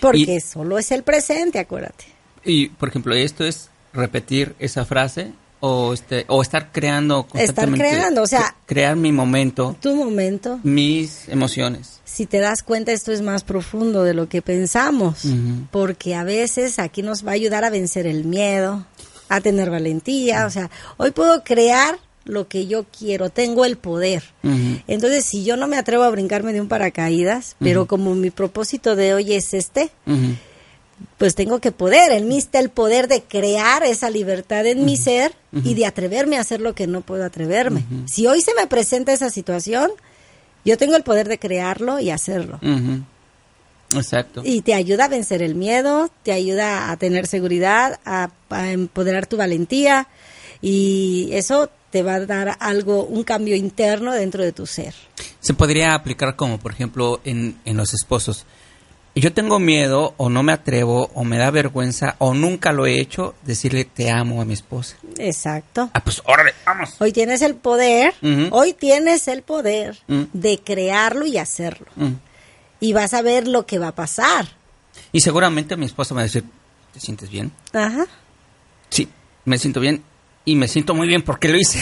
Porque 0.00 0.36
Y- 0.36 0.40
solo 0.40 0.78
es 0.78 0.90
el 0.92 1.02
presente, 1.02 1.58
acuérdate. 1.58 2.04
Y, 2.44 2.68
por 2.70 2.88
ejemplo, 2.88 3.14
esto 3.14 3.44
es 3.44 3.68
repetir 3.92 4.54
esa 4.58 4.84
frase 4.84 5.32
o 5.62 5.92
este 5.92 6.24
o 6.28 6.40
estar 6.40 6.72
creando 6.72 7.26
constantemente. 7.26 7.86
creando, 7.86 8.22
o 8.22 8.26
sea- 8.26 8.40
cre- 8.40 8.54
crear 8.66 8.96
mi 8.96 9.12
momento, 9.12 9.76
Tu 9.80 9.94
momento. 9.94 10.58
mis 10.62 11.28
emociones. 11.28 12.00
Si 12.06 12.24
te 12.24 12.38
das 12.38 12.62
cuenta, 12.62 12.92
esto 12.92 13.12
es 13.12 13.20
más 13.20 13.44
profundo 13.44 14.02
de 14.04 14.14
lo 14.14 14.26
que 14.28 14.40
pensamos, 14.40 15.24
Ujú. 15.26 15.66
porque 15.70 16.14
a 16.14 16.24
veces 16.24 16.78
aquí 16.78 17.02
nos 17.02 17.26
va 17.26 17.32
a 17.32 17.34
ayudar 17.34 17.64
a 17.64 17.70
vencer 17.70 18.06
el 18.06 18.24
miedo, 18.24 18.86
a 19.28 19.40
tener 19.42 19.68
valentía, 19.70 20.46
o 20.46 20.50
sea, 20.50 20.70
hoy 20.96 21.10
puedo 21.10 21.44
crear 21.44 21.98
lo 22.24 22.48
que 22.48 22.66
yo 22.66 22.84
quiero, 22.84 23.30
tengo 23.30 23.64
el 23.64 23.76
poder. 23.76 24.22
Entonces, 24.86 25.24
si 25.24 25.44
yo 25.44 25.56
no 25.56 25.66
me 25.66 25.78
atrevo 25.78 26.04
a 26.04 26.10
brincarme 26.10 26.52
de 26.52 26.60
un 26.60 26.68
paracaídas, 26.68 27.56
pero 27.58 27.86
como 27.86 28.14
mi 28.14 28.30
propósito 28.30 28.96
de 28.96 29.14
hoy 29.14 29.34
es 29.34 29.54
este, 29.54 29.90
pues 31.16 31.34
tengo 31.34 31.60
que 31.60 31.72
poder, 31.72 32.12
en 32.12 32.28
mí 32.28 32.38
está 32.38 32.58
el 32.60 32.70
poder 32.70 33.08
de 33.08 33.22
crear 33.22 33.84
esa 33.84 34.10
libertad 34.10 34.66
en 34.66 34.84
mi 34.84 34.96
ser 34.96 35.34
y 35.52 35.74
de 35.74 35.86
atreverme 35.86 36.36
a 36.36 36.40
hacer 36.40 36.60
lo 36.60 36.74
que 36.74 36.86
no 36.86 37.00
puedo 37.00 37.24
atreverme. 37.24 37.84
Si 38.06 38.26
hoy 38.26 38.42
se 38.42 38.54
me 38.54 38.66
presenta 38.66 39.12
esa 39.12 39.30
situación, 39.30 39.90
yo 40.64 40.76
tengo 40.76 40.96
el 40.96 41.02
poder 41.02 41.28
de 41.28 41.38
crearlo 41.38 42.00
y 42.00 42.10
hacerlo. 42.10 42.60
Exacto. 43.92 44.42
Y 44.44 44.62
te 44.62 44.74
ayuda 44.74 45.06
a 45.06 45.08
vencer 45.08 45.42
el 45.42 45.54
miedo, 45.54 46.10
te 46.22 46.32
ayuda 46.32 46.92
a 46.92 46.96
tener 46.96 47.26
seguridad, 47.26 47.98
a, 48.04 48.30
a 48.50 48.70
empoderar 48.70 49.26
tu 49.26 49.36
valentía. 49.36 50.06
Y 50.62 51.30
eso 51.32 51.70
te 51.90 52.02
va 52.02 52.14
a 52.14 52.26
dar 52.26 52.56
algo, 52.60 53.04
un 53.04 53.24
cambio 53.24 53.56
interno 53.56 54.12
dentro 54.12 54.42
de 54.44 54.52
tu 54.52 54.66
ser. 54.66 54.94
Se 55.40 55.54
podría 55.54 55.94
aplicar 55.94 56.36
como, 56.36 56.58
por 56.58 56.72
ejemplo, 56.72 57.20
en, 57.24 57.56
en 57.64 57.76
los 57.76 57.92
esposos. 57.94 58.46
Yo 59.16 59.32
tengo 59.32 59.58
miedo 59.58 60.14
o 60.18 60.28
no 60.30 60.44
me 60.44 60.52
atrevo 60.52 61.10
o 61.14 61.24
me 61.24 61.36
da 61.36 61.50
vergüenza 61.50 62.14
o 62.18 62.32
nunca 62.32 62.72
lo 62.72 62.86
he 62.86 63.00
hecho 63.00 63.34
decirle 63.42 63.84
te 63.84 64.08
amo 64.08 64.40
a 64.40 64.44
mi 64.44 64.54
esposa. 64.54 64.96
Exacto. 65.18 65.90
Ah, 65.92 66.00
pues 66.04 66.22
órale, 66.26 66.54
vamos. 66.64 66.94
Hoy 67.00 67.10
tienes 67.10 67.42
el 67.42 67.56
poder, 67.56 68.14
hoy 68.52 68.72
tienes 68.72 69.26
el 69.26 69.42
poder 69.42 69.98
Mm. 70.06 70.22
de 70.32 70.58
crearlo 70.60 71.26
y 71.26 71.38
hacerlo. 71.38 71.86
Mm. 71.96 72.12
Y 72.78 72.92
vas 72.92 73.12
a 73.12 73.20
ver 73.22 73.48
lo 73.48 73.66
que 73.66 73.80
va 73.80 73.88
a 73.88 73.94
pasar. 73.96 74.46
Y 75.10 75.20
seguramente 75.20 75.76
mi 75.76 75.86
esposa 75.86 76.14
me 76.14 76.18
va 76.20 76.22
a 76.22 76.24
decir, 76.26 76.44
¿te 76.92 77.00
sientes 77.00 77.28
bien? 77.30 77.50
Ajá. 77.72 78.06
Sí, 78.90 79.08
me 79.44 79.58
siento 79.58 79.80
bien 79.80 80.04
y 80.44 80.56
me 80.56 80.68
siento 80.68 80.94
muy 80.94 81.08
bien 81.08 81.22
porque 81.22 81.48
lo 81.48 81.58
hice. 81.58 81.80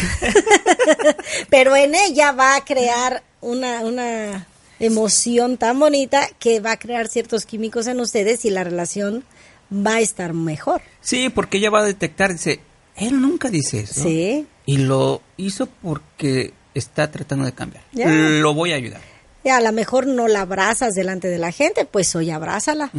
Pero 1.50 1.76
en 1.76 1.94
ella 1.94 2.32
va 2.32 2.56
a 2.56 2.64
crear 2.64 3.22
una, 3.40 3.80
una 3.80 4.46
emoción 4.80 5.56
tan 5.56 5.78
bonita 5.78 6.28
que 6.38 6.60
va 6.60 6.72
a 6.72 6.78
crear 6.78 7.08
ciertos 7.08 7.46
químicos 7.46 7.86
en 7.86 8.00
ustedes 8.00 8.44
y 8.44 8.50
la 8.50 8.64
relación 8.64 9.24
va 9.72 9.96
a 9.96 10.00
estar 10.00 10.32
mejor. 10.32 10.80
sí, 11.00 11.28
porque 11.28 11.58
ella 11.58 11.70
va 11.70 11.80
a 11.80 11.84
detectar, 11.84 12.32
dice, 12.32 12.60
él 12.96 13.20
nunca 13.20 13.50
dice 13.50 13.80
eso. 13.80 14.02
Sí. 14.02 14.46
Y 14.66 14.78
lo 14.78 15.22
hizo 15.36 15.66
porque 15.66 16.52
está 16.74 17.10
tratando 17.10 17.44
de 17.44 17.52
cambiar. 17.52 17.84
Lo 17.92 18.54
voy 18.54 18.72
a 18.72 18.76
ayudar. 18.76 19.00
A 19.50 19.60
lo 19.60 19.72
mejor 19.72 20.06
no 20.06 20.28
la 20.28 20.42
abrazas 20.42 20.94
delante 20.94 21.28
de 21.28 21.38
la 21.38 21.52
gente, 21.52 21.84
pues 21.84 22.14
hoy 22.16 22.30
abrázala. 22.30 22.90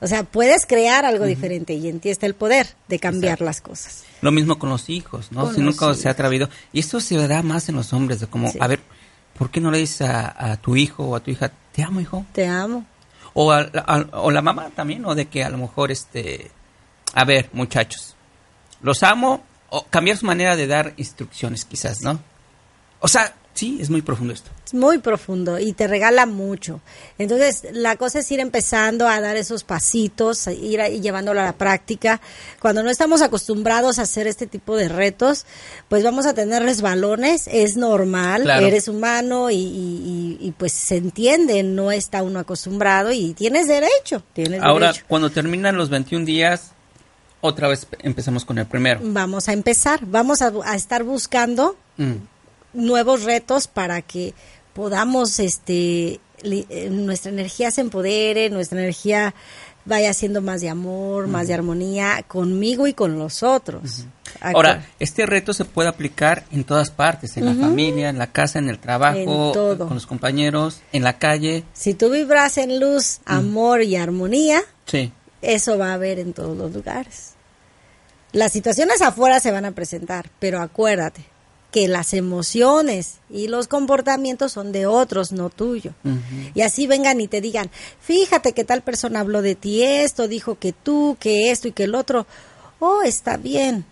O 0.00 0.06
sea, 0.06 0.22
puedes 0.24 0.66
crear 0.66 1.04
algo 1.04 1.24
diferente 1.24 1.74
y 1.74 1.88
en 1.88 2.00
ti 2.00 2.10
está 2.10 2.26
el 2.26 2.34
poder 2.34 2.68
de 2.88 2.98
cambiar 2.98 3.34
Exacto. 3.34 3.44
las 3.44 3.60
cosas. 3.60 4.04
Lo 4.22 4.32
mismo 4.32 4.58
con 4.58 4.70
los 4.70 4.88
hijos, 4.88 5.30
¿no? 5.32 5.42
Con 5.46 5.54
si 5.54 5.60
nunca 5.60 5.92
se 5.94 6.08
ha 6.08 6.12
atrevido. 6.12 6.48
Y 6.72 6.80
esto 6.80 7.00
se 7.00 7.16
da 7.28 7.42
más 7.42 7.68
en 7.68 7.76
los 7.76 7.92
hombres, 7.92 8.20
de 8.20 8.26
como, 8.26 8.50
Sí. 8.50 8.58
a 8.60 8.66
ver, 8.66 8.80
¿por 9.38 9.50
qué 9.50 9.60
no 9.60 9.70
le 9.70 9.78
dices 9.78 10.02
a, 10.08 10.52
a 10.52 10.56
tu 10.56 10.76
hijo 10.76 11.04
o 11.04 11.16
a 11.16 11.20
tu 11.20 11.30
hija, 11.30 11.50
te 11.72 11.82
amo, 11.82 12.00
hijo? 12.00 12.24
Te 12.32 12.46
amo. 12.46 12.84
O, 13.34 13.52
a- 13.52 13.70
a- 13.74 14.06
o 14.22 14.30
la 14.30 14.40
mamá 14.40 14.70
también, 14.74 15.04
o 15.04 15.14
de 15.14 15.26
que 15.26 15.44
a 15.44 15.50
lo 15.50 15.58
mejor, 15.58 15.90
este, 15.92 16.50
a 17.12 17.24
ver, 17.24 17.50
muchachos, 17.52 18.14
los 18.80 19.02
amo, 19.02 19.42
o 19.68 19.84
cambiar 19.84 20.16
su 20.16 20.24
manera 20.26 20.56
de 20.56 20.66
dar 20.66 20.94
instrucciones 20.96 21.64
quizás, 21.66 22.00
¿no? 22.02 22.18
O 23.00 23.08
sea, 23.08 23.34
sí, 23.52 23.76
es 23.80 23.90
muy 23.90 24.00
profundo 24.00 24.32
esto. 24.32 24.50
Es 24.66 24.74
muy 24.74 24.98
profundo 24.98 25.60
y 25.60 25.72
te 25.74 25.86
regala 25.86 26.26
mucho. 26.26 26.80
Entonces, 27.18 27.62
la 27.72 27.94
cosa 27.94 28.18
es 28.18 28.30
ir 28.32 28.40
empezando 28.40 29.06
a 29.08 29.20
dar 29.20 29.36
esos 29.36 29.62
pasitos, 29.62 30.48
a 30.48 30.52
ir 30.52 30.80
ahí 30.80 31.00
llevándolo 31.00 31.40
a 31.40 31.44
la 31.44 31.52
práctica. 31.52 32.20
Cuando 32.60 32.82
no 32.82 32.90
estamos 32.90 33.22
acostumbrados 33.22 34.00
a 34.00 34.02
hacer 34.02 34.26
este 34.26 34.48
tipo 34.48 34.74
de 34.76 34.88
retos, 34.88 35.46
pues 35.88 36.02
vamos 36.02 36.26
a 36.26 36.34
tener 36.34 36.64
resbalones, 36.64 37.46
es 37.46 37.76
normal, 37.76 38.42
Claro. 38.42 38.66
eres 38.66 38.88
humano 38.88 39.50
y, 39.50 39.54
y- 39.54 40.36
y- 40.40 40.48
y, 40.48 40.50
pues 40.50 40.72
se 40.72 40.96
entiende, 40.96 41.62
no 41.62 41.92
está 41.92 42.24
uno 42.24 42.40
acostumbrado 42.40 43.12
y 43.12 43.34
tienes 43.34 43.68
derecho, 43.68 44.24
tienes 44.32 44.60
Ahora, 44.64 44.88
derecho. 44.88 45.04
cuando 45.06 45.30
terminan 45.30 45.76
los 45.76 45.90
21 45.90 46.24
días, 46.24 46.72
otra 47.40 47.68
vez 47.68 47.86
empezamos 48.00 48.44
con 48.44 48.58
el 48.58 48.66
primero. 48.66 48.98
Vamos 49.04 49.48
a 49.48 49.52
empezar, 49.52 50.00
vamos 50.06 50.42
a, 50.42 50.52
a 50.64 50.74
estar 50.74 51.04
buscando 51.04 51.76
Mm. 51.98 52.14
nuevos 52.74 53.22
retos 53.22 53.68
para 53.68 54.02
que 54.02 54.34
podamos 54.76 55.40
este 55.40 56.20
li- 56.42 56.66
eh, 56.68 56.90
nuestra 56.90 57.32
energía 57.32 57.70
se 57.70 57.80
empodere, 57.80 58.50
nuestra 58.50 58.78
energía 58.78 59.34
vaya 59.86 60.12
siendo 60.12 60.42
más 60.42 60.60
de 60.60 60.68
amor, 60.68 61.28
más 61.28 61.48
de 61.48 61.54
armonía 61.54 62.22
conmigo 62.28 62.86
y 62.86 62.92
con 62.92 63.18
los 63.18 63.42
otros. 63.42 64.04
Ahora, 64.40 64.86
este 64.98 65.24
reto 65.24 65.54
se 65.54 65.64
puede 65.64 65.88
aplicar 65.88 66.44
en 66.52 66.64
todas 66.64 66.90
partes, 66.90 67.36
en 67.38 67.46
la 67.46 67.54
familia, 67.54 68.10
en 68.10 68.18
la 68.18 68.26
casa, 68.26 68.58
en 68.58 68.68
el 68.68 68.78
trabajo, 68.78 69.16
En 69.16 69.78
con 69.78 69.94
los 69.94 70.06
compañeros, 70.06 70.80
en 70.92 71.04
la 71.04 71.18
calle. 71.18 71.64
si 71.72 71.94
tú 71.94 72.10
vibras 72.10 72.58
en 72.58 72.78
luz, 72.80 73.20
amor 73.24 73.82
y 73.82 73.96
armonía, 73.96 74.60
Sí. 74.86 75.10
eso 75.40 75.78
va 75.78 75.90
a 75.92 75.94
haber 75.94 76.18
en 76.18 76.34
todos 76.34 76.56
los 76.56 76.74
lugares. 76.74 77.32
Las 78.32 78.52
situaciones 78.52 79.00
afuera 79.00 79.40
se 79.40 79.52
van 79.52 79.64
a 79.64 79.72
presentar, 79.72 80.28
pero 80.38 80.60
acuérdate 80.60 81.24
que 81.76 81.88
las 81.88 82.14
emociones 82.14 83.16
y 83.28 83.48
los 83.48 83.68
comportamientos 83.68 84.52
son 84.52 84.72
de 84.72 84.86
otros, 84.86 85.30
no 85.32 85.50
tuyo. 85.50 85.92
Y 86.54 86.62
así 86.62 86.86
vengan 86.86 87.20
y 87.20 87.28
te 87.28 87.42
digan, 87.42 87.70
fíjate 88.00 88.54
que 88.54 88.64
tal 88.64 88.80
persona 88.80 89.20
habló 89.20 89.42
de 89.42 89.56
ti 89.56 89.82
esto, 89.82 90.26
dijo 90.26 90.58
que 90.58 90.72
tú, 90.72 91.18
que 91.20 91.50
esto 91.50 91.68
y 91.68 91.72
que 91.72 91.84
el 91.84 91.94
otro. 91.94 92.26
Oh, 92.78 93.02
está 93.02 93.36
bien. 93.36 93.84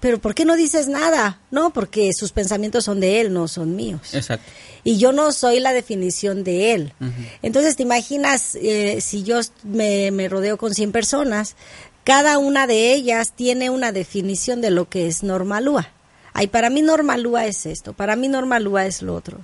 Pero 0.00 0.18
¿por 0.18 0.34
qué 0.34 0.44
no 0.44 0.56
dices 0.56 0.86
nada? 0.86 1.40
No, 1.50 1.72
porque 1.72 2.12
sus 2.12 2.32
pensamientos 2.32 2.84
son 2.84 3.00
de 3.00 3.22
él, 3.22 3.32
no 3.32 3.48
son 3.48 3.74
míos. 3.74 4.12
Exacto. 4.12 4.52
Y 4.84 4.98
yo 4.98 5.12
no 5.12 5.32
soy 5.32 5.60
la 5.60 5.72
definición 5.72 6.44
de 6.44 6.74
él. 6.74 6.92
Entonces, 7.40 7.76
te 7.76 7.82
imaginas, 7.82 8.56
eh, 8.56 9.00
si 9.00 9.22
yo 9.22 9.40
me, 9.62 10.10
me 10.10 10.28
rodeo 10.28 10.58
con 10.58 10.74
100 10.74 10.92
personas, 10.92 11.56
cada 12.04 12.36
una 12.36 12.66
de 12.66 12.92
ellas 12.92 13.32
tiene 13.34 13.70
una 13.70 13.90
definición 13.90 14.60
de 14.60 14.70
lo 14.70 14.90
que 14.90 15.06
es 15.06 15.22
normalúa. 15.22 15.88
Ay, 16.34 16.48
para 16.48 16.68
mí 16.68 16.82
normalúa 16.82 17.46
es 17.46 17.64
esto, 17.64 17.92
para 17.94 18.16
mí 18.16 18.28
normalúa 18.28 18.84
es 18.86 19.00
lo 19.02 19.14
otro. 19.14 19.38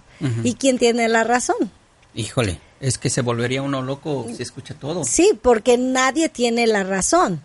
¿Y 0.45 0.55
quién 0.55 0.77
tiene 0.79 1.09
la 1.09 1.25
razón? 1.25 1.71
Híjole, 2.15 2.61
es 2.81 2.99
que 2.99 3.09
se 3.09 3.23
volvería 3.23 3.63
uno 3.63 3.81
loco 3.81 4.27
si 4.37 4.43
escucha 4.43 4.75
todo. 4.75 5.05
Sí, 5.05 5.39
porque 5.41 5.79
nadie 5.79 6.29
tiene 6.29 6.67
la 6.67 6.83
razón. 6.83 7.41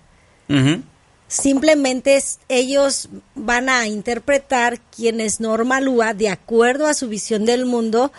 Simplemente 1.27 2.15
es- 2.17 2.39
ellos 2.49 3.09
van 3.33 3.67
a 3.69 3.87
interpretar 3.87 4.79
quién 4.95 5.19
es 5.19 5.39
Normalúa 5.39 6.13
de 6.13 6.29
acuerdo 6.29 6.85
a 6.87 6.93
su 6.93 7.07
visión 7.07 7.45
del 7.45 7.65
mundo 7.65 8.11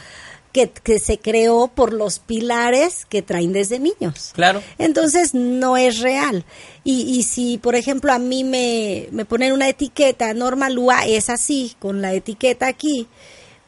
que, 0.57 0.71
que 0.71 0.99
se 0.99 1.19
creó 1.19 1.69
por 1.69 1.92
los 1.92 2.19
pilares 2.19 3.05
que 3.05 3.21
traen 3.21 3.53
desde 3.53 3.79
niños. 3.79 4.31
Claro. 4.33 4.62
Entonces 4.79 5.35
no 5.35 5.77
es 5.77 6.01
real. 6.01 6.47
Y, 6.83 7.03
y 7.03 7.25
si, 7.25 7.59
por 7.59 7.75
ejemplo, 7.75 8.11
a 8.11 8.19
mí 8.19 8.42
me, 8.42 9.09
me 9.11 9.27
ponen 9.27 9.53
una 9.53 9.69
etiqueta, 9.69 10.33
Normalúa 10.33 11.05
es 11.05 11.29
así, 11.29 11.77
con 11.79 12.01
la 12.01 12.14
etiqueta 12.14 12.69
aquí, 12.69 13.07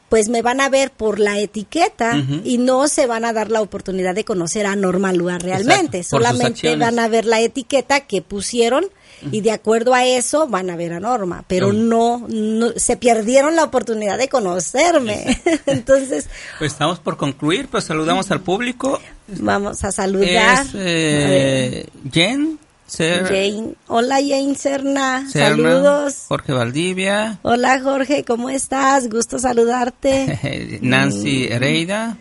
pues 0.09 0.29
me 0.29 0.41
van 0.41 0.61
a 0.61 0.69
ver 0.69 0.89
por 0.89 1.19
la 1.19 1.37
etiqueta 1.37 2.25
y 2.43 2.57
no 2.57 2.87
se 2.87 3.05
van 3.05 3.23
a 3.23 3.33
dar 3.33 3.51
la 3.51 3.61
oportunidad 3.61 4.15
de 4.15 4.25
conocer 4.25 4.65
a 4.65 4.75
Norma 4.75 5.13
Lua 5.13 5.37
realmente. 5.37 6.01
Solamente 6.01 6.75
van 6.75 6.97
a 6.97 7.07
ver 7.07 7.25
la 7.25 7.39
etiqueta 7.39 7.99
que 8.07 8.23
pusieron 8.23 8.85
y 9.31 9.41
de 9.41 9.51
acuerdo 9.51 9.93
a 9.93 10.05
eso 10.05 10.47
van 10.47 10.69
a 10.69 10.75
ver 10.75 10.93
a 10.93 10.99
Norma, 10.99 11.43
pero 11.47 11.73
no, 11.73 12.27
se 12.75 12.97
perdieron 12.97 13.55
la 13.55 13.63
oportunidad 13.63 14.17
de 14.17 14.29
conocerme. 14.29 15.41
Entonces, 15.65 16.29
pues 16.57 16.71
estamos 16.71 16.99
por 16.99 17.17
concluir, 17.17 17.67
pues 17.67 17.83
saludamos 17.83 18.31
al 18.31 18.41
público. 18.41 18.99
Vamos 19.27 19.83
a 19.83 19.91
saludar. 19.91 20.65
Es, 20.65 20.71
eh, 20.75 21.87
Jen. 22.11 22.59
Jane. 22.97 23.75
Hola 23.87 24.15
Jane 24.15 24.55
Serna. 24.55 25.29
Saludos. 25.29 26.25
Jorge 26.27 26.53
Valdivia. 26.53 27.39
Hola 27.43 27.79
Jorge, 27.81 28.23
¿cómo 28.23 28.49
estás? 28.49 29.09
Gusto 29.09 29.39
saludarte. 29.39 30.79
Nancy 30.81 31.45
Hereida. 31.45 32.17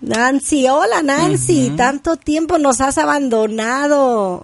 Nancy, 0.00 0.68
hola 0.68 1.02
Nancy, 1.02 1.72
tanto 1.74 2.16
tiempo 2.16 2.58
nos 2.58 2.82
has 2.82 2.98
abandonado. 2.98 4.42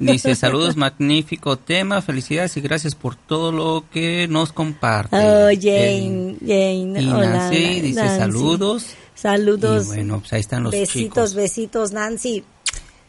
Dice, 0.00 0.34
saludos, 0.34 0.76
magnífico 0.76 1.56
tema, 1.56 2.02
felicidades 2.02 2.56
y 2.56 2.60
gracias 2.60 2.94
por 2.94 3.16
todo 3.16 3.52
lo 3.52 3.84
que 3.92 4.26
nos 4.28 4.52
comparte. 4.52 5.16
Oh, 5.16 5.48
Jane, 5.48 6.36
Jane, 6.40 7.00
y 7.00 7.06
Nancy 7.06 7.80
dice 7.80 8.08
saludos. 8.08 8.86
Saludos. 9.14 9.86
bueno, 9.88 10.20
pues 10.20 10.32
ahí 10.32 10.40
están 10.40 10.62
los 10.62 10.72
besitos, 10.72 11.34
Besitos, 11.34 11.92
Nancy. 11.92 12.42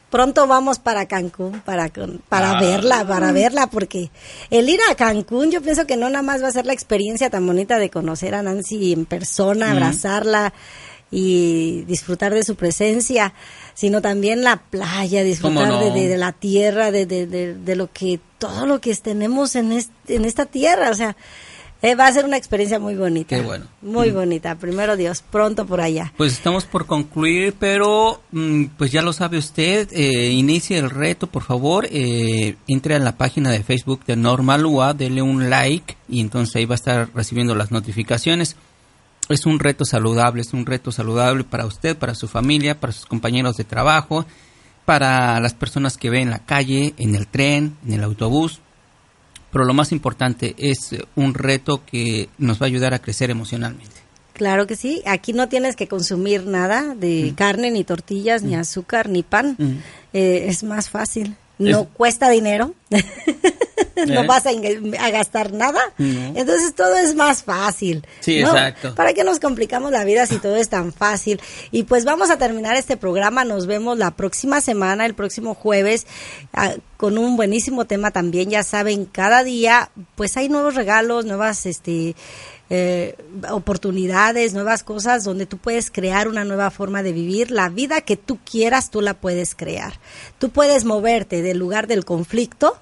Pronto 0.09 0.45
vamos 0.45 0.77
para 0.77 1.05
Cancún 1.05 1.61
para 1.61 1.89
para 2.27 2.57
ah. 2.57 2.59
verla, 2.59 3.07
para 3.07 3.31
verla, 3.31 3.67
porque 3.67 4.11
el 4.49 4.67
ir 4.67 4.79
a 4.89 4.95
Cancún, 4.95 5.51
yo 5.51 5.61
pienso 5.61 5.87
que 5.87 5.95
no 5.95 6.09
nada 6.09 6.21
más 6.21 6.43
va 6.43 6.49
a 6.49 6.51
ser 6.51 6.65
la 6.65 6.73
experiencia 6.73 7.29
tan 7.29 7.47
bonita 7.47 7.79
de 7.79 7.89
conocer 7.89 8.35
a 8.35 8.43
Nancy 8.43 8.91
en 8.91 9.05
persona, 9.05 9.71
abrazarla 9.71 10.53
y 11.11 11.83
disfrutar 11.83 12.33
de 12.33 12.43
su 12.43 12.55
presencia, 12.55 13.33
sino 13.73 14.01
también 14.01 14.43
la 14.43 14.57
playa, 14.57 15.23
disfrutar 15.23 15.93
de, 15.93 16.17
la 16.17 16.31
tierra, 16.31 16.91
de, 16.91 17.05
de, 17.05 17.75
lo 17.75 17.91
que, 17.91 18.19
todo 18.37 18.65
lo 18.65 18.79
que 18.79 18.95
tenemos 18.95 19.55
en, 19.55 19.71
en 20.07 20.25
esta 20.25 20.45
tierra, 20.45 20.89
o 20.91 20.95
sea, 20.95 21.15
eh, 21.83 21.95
va 21.95 22.05
a 22.05 22.11
ser 22.11 22.25
una 22.25 22.37
experiencia 22.37 22.79
muy 22.79 22.95
bonita. 22.95 23.35
Qué 23.35 23.41
bueno. 23.41 23.65
Muy 23.81 24.11
bonita. 24.11 24.55
Primero 24.55 24.95
Dios, 24.95 25.23
pronto 25.31 25.65
por 25.65 25.81
allá. 25.81 26.13
Pues 26.15 26.33
estamos 26.33 26.65
por 26.65 26.85
concluir, 26.85 27.55
pero 27.57 28.21
mm, 28.31 28.65
pues 28.77 28.91
ya 28.91 29.01
lo 29.01 29.13
sabe 29.13 29.39
usted. 29.39 29.89
Eh, 29.91 30.29
inicie 30.29 30.77
el 30.77 30.91
reto, 30.91 31.25
por 31.25 31.41
favor. 31.41 31.87
Eh, 31.89 32.55
entre 32.67 32.95
a 32.95 32.99
la 32.99 33.17
página 33.17 33.49
de 33.49 33.63
Facebook 33.63 34.05
de 34.05 34.15
Normalua, 34.15 34.93
dele 34.93 35.23
un 35.23 35.49
like 35.49 35.97
y 36.07 36.21
entonces 36.21 36.55
ahí 36.55 36.65
va 36.65 36.75
a 36.75 36.81
estar 36.83 37.09
recibiendo 37.15 37.55
las 37.55 37.71
notificaciones. 37.71 38.55
Es 39.29 39.45
un 39.45 39.59
reto 39.59 39.85
saludable, 39.85 40.41
es 40.41 40.53
un 40.53 40.65
reto 40.65 40.91
saludable 40.91 41.43
para 41.43 41.65
usted, 41.65 41.97
para 41.97 42.15
su 42.15 42.27
familia, 42.27 42.79
para 42.79 42.93
sus 42.93 43.05
compañeros 43.05 43.57
de 43.57 43.63
trabajo, 43.63 44.25
para 44.85 45.39
las 45.39 45.53
personas 45.53 45.97
que 45.97 46.09
ve 46.09 46.21
en 46.21 46.29
la 46.29 46.39
calle, 46.39 46.93
en 46.97 47.15
el 47.15 47.27
tren, 47.27 47.77
en 47.85 47.93
el 47.93 48.03
autobús. 48.03 48.59
Pero 49.51 49.65
lo 49.65 49.73
más 49.73 49.91
importante 49.91 50.55
es 50.57 50.95
un 51.15 51.33
reto 51.33 51.83
que 51.85 52.29
nos 52.37 52.61
va 52.61 52.65
a 52.65 52.67
ayudar 52.67 52.93
a 52.93 52.99
crecer 52.99 53.29
emocionalmente. 53.29 54.01
Claro 54.33 54.65
que 54.65 54.75
sí. 54.75 55.01
Aquí 55.05 55.33
no 55.33 55.49
tienes 55.49 55.75
que 55.75 55.87
consumir 55.87 56.45
nada 56.45 56.95
de 56.95 57.31
mm. 57.31 57.35
carne, 57.35 57.71
ni 57.71 57.83
tortillas, 57.83 58.43
ni 58.43 58.55
mm. 58.55 58.59
azúcar, 58.59 59.09
ni 59.09 59.23
pan. 59.23 59.55
Mm. 59.57 59.77
Eh, 60.13 60.45
es 60.47 60.63
más 60.63 60.89
fácil. 60.89 61.35
No 61.59 61.85
cuesta 61.85 62.29
dinero. 62.29 62.73
no 64.07 64.21
¿Eh? 64.21 64.27
vas 64.27 64.45
a, 64.45 65.09
gastar 65.09 65.53
nada. 65.53 65.79
Entonces 65.97 66.73
todo 66.75 66.95
es 66.95 67.15
más 67.15 67.43
fácil. 67.43 68.05
Sí, 68.19 68.39
exacto. 68.39 68.95
¿Para 68.95 69.13
qué 69.13 69.23
nos 69.23 69.39
complicamos 69.39 69.91
la 69.91 70.03
vida 70.03 70.25
si 70.25 70.37
todo 70.37 70.55
es 70.55 70.69
tan 70.69 70.93
fácil? 70.93 71.41
Y 71.71 71.83
pues 71.83 72.05
vamos 72.05 72.29
a 72.29 72.37
terminar 72.37 72.75
este 72.75 72.97
programa. 72.97 73.45
Nos 73.45 73.67
vemos 73.67 73.97
la 73.97 74.11
próxima 74.11 74.61
semana, 74.61 75.05
el 75.05 75.13
próximo 75.13 75.53
jueves, 75.53 76.07
ah, 76.53 76.73
con 76.97 77.17
un 77.17 77.35
buenísimo 77.35 77.85
tema 77.85 78.11
también. 78.11 78.49
Ya 78.49 78.63
saben, 78.63 79.05
cada 79.05 79.43
día 79.43 79.91
pues 80.15 80.37
hay 80.37 80.49
nuevos 80.49 80.75
regalos, 80.75 81.25
nuevas 81.25 81.65
este 81.65 82.15
eh, 82.73 83.17
oportunidades, 83.49 84.53
nuevas 84.53 84.83
cosas 84.83 85.25
donde 85.25 85.45
tú 85.45 85.57
puedes 85.57 85.91
crear 85.91 86.29
una 86.29 86.45
nueva 86.45 86.71
forma 86.71 87.03
de 87.03 87.11
vivir. 87.11 87.51
La 87.51 87.67
vida 87.67 87.99
que 87.99 88.15
tú 88.15 88.39
quieras, 88.49 88.91
tú 88.91 89.01
la 89.01 89.13
puedes 89.13 89.55
crear. 89.55 89.99
Tú 90.39 90.51
puedes 90.51 90.85
moverte 90.85 91.41
del 91.41 91.57
lugar 91.57 91.87
del 91.87 92.05
conflicto 92.05 92.77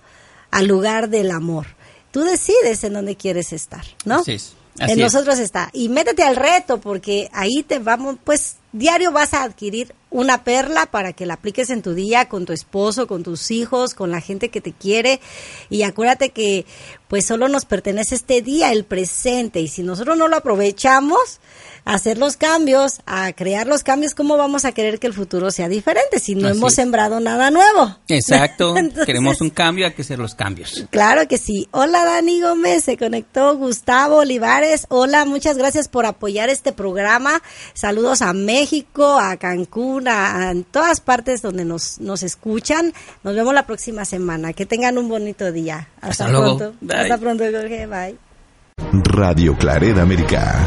al 0.51 0.67
lugar 0.67 1.09
del 1.09 1.31
amor. 1.31 1.67
Tú 2.11 2.21
decides 2.21 2.83
en 2.83 2.93
dónde 2.93 3.15
quieres 3.15 3.53
estar, 3.53 3.83
¿no? 4.05 4.23
Sí, 4.23 4.37
en 4.79 4.99
nosotros 4.99 5.39
está. 5.39 5.69
Y 5.73 5.89
métete 5.89 6.23
al 6.23 6.35
reto 6.35 6.79
porque 6.79 7.29
ahí 7.33 7.63
te 7.63 7.79
vamos, 7.79 8.17
pues 8.23 8.55
diario 8.71 9.11
vas 9.11 9.33
a 9.33 9.43
adquirir 9.43 9.93
una 10.09 10.43
perla 10.43 10.85
para 10.85 11.13
que 11.13 11.25
la 11.25 11.35
apliques 11.35 11.69
en 11.69 11.81
tu 11.81 11.93
día 11.93 12.29
con 12.29 12.45
tu 12.45 12.53
esposo, 12.53 13.07
con 13.07 13.23
tus 13.23 13.51
hijos, 13.51 13.93
con 13.93 14.11
la 14.11 14.21
gente 14.21 14.49
que 14.49 14.61
te 14.61 14.73
quiere. 14.73 15.19
Y 15.69 15.83
acuérdate 15.83 16.29
que 16.29 16.65
pues 17.07 17.25
solo 17.25 17.47
nos 17.47 17.65
pertenece 17.65 18.15
este 18.15 18.41
día, 18.41 18.71
el 18.71 18.85
presente. 18.85 19.59
Y 19.59 19.67
si 19.67 19.83
nosotros 19.83 20.17
no 20.17 20.27
lo 20.27 20.37
aprovechamos, 20.37 21.39
hacer 21.85 22.17
los 22.17 22.37
cambios, 22.37 23.01
a 23.05 23.31
crear 23.33 23.67
los 23.67 23.83
cambios, 23.83 24.13
¿cómo 24.13 24.37
vamos 24.37 24.65
a 24.65 24.71
querer 24.71 24.99
que 24.99 25.07
el 25.07 25.13
futuro 25.13 25.51
sea 25.51 25.69
diferente 25.69 26.19
si 26.19 26.35
no 26.35 26.49
hemos 26.49 26.73
sembrado 26.73 27.19
nada 27.19 27.51
nuevo? 27.51 27.97
Exacto, 28.07 28.75
queremos 29.05 29.41
un 29.41 29.49
cambio, 29.49 29.85
hay 29.85 29.93
que 29.93 30.01
hacer 30.01 30.19
los 30.19 30.35
cambios. 30.35 30.85
Claro 30.89 31.27
que 31.27 31.37
sí. 31.37 31.67
Hola 31.71 32.05
Dani 32.05 32.41
Gómez, 32.41 32.83
se 32.83 32.97
conectó 32.97 33.57
Gustavo 33.57 34.17
Olivares. 34.17 34.85
Hola, 34.89 35.25
muchas 35.25 35.57
gracias 35.57 35.87
por 35.87 36.05
apoyar 36.05 36.49
este 36.49 36.71
programa. 36.71 37.41
Saludos 37.73 38.21
a 38.21 38.33
México, 38.33 39.17
a 39.19 39.37
Cancún, 39.37 40.07
a, 40.07 40.53
todas 40.71 41.01
partes 41.01 41.41
donde 41.41 41.65
nos, 41.65 41.99
nos 41.99 42.23
escuchan. 42.23 42.93
Nos 43.23 43.35
vemos 43.35 43.53
la 43.53 43.65
próxima 43.65 44.05
semana. 44.05 44.53
Que 44.53 44.65
tengan 44.65 44.97
un 44.97 45.09
bonito 45.09 45.51
día. 45.51 45.89
Hasta, 46.01 46.27
pronto. 46.27 46.73
Hasta 46.89 47.17
pronto, 47.17 47.43
Jorge. 47.43 47.87
Bye. 47.87 48.17
Radio 48.91 49.57
Clareda 49.57 50.01
América. 50.01 50.65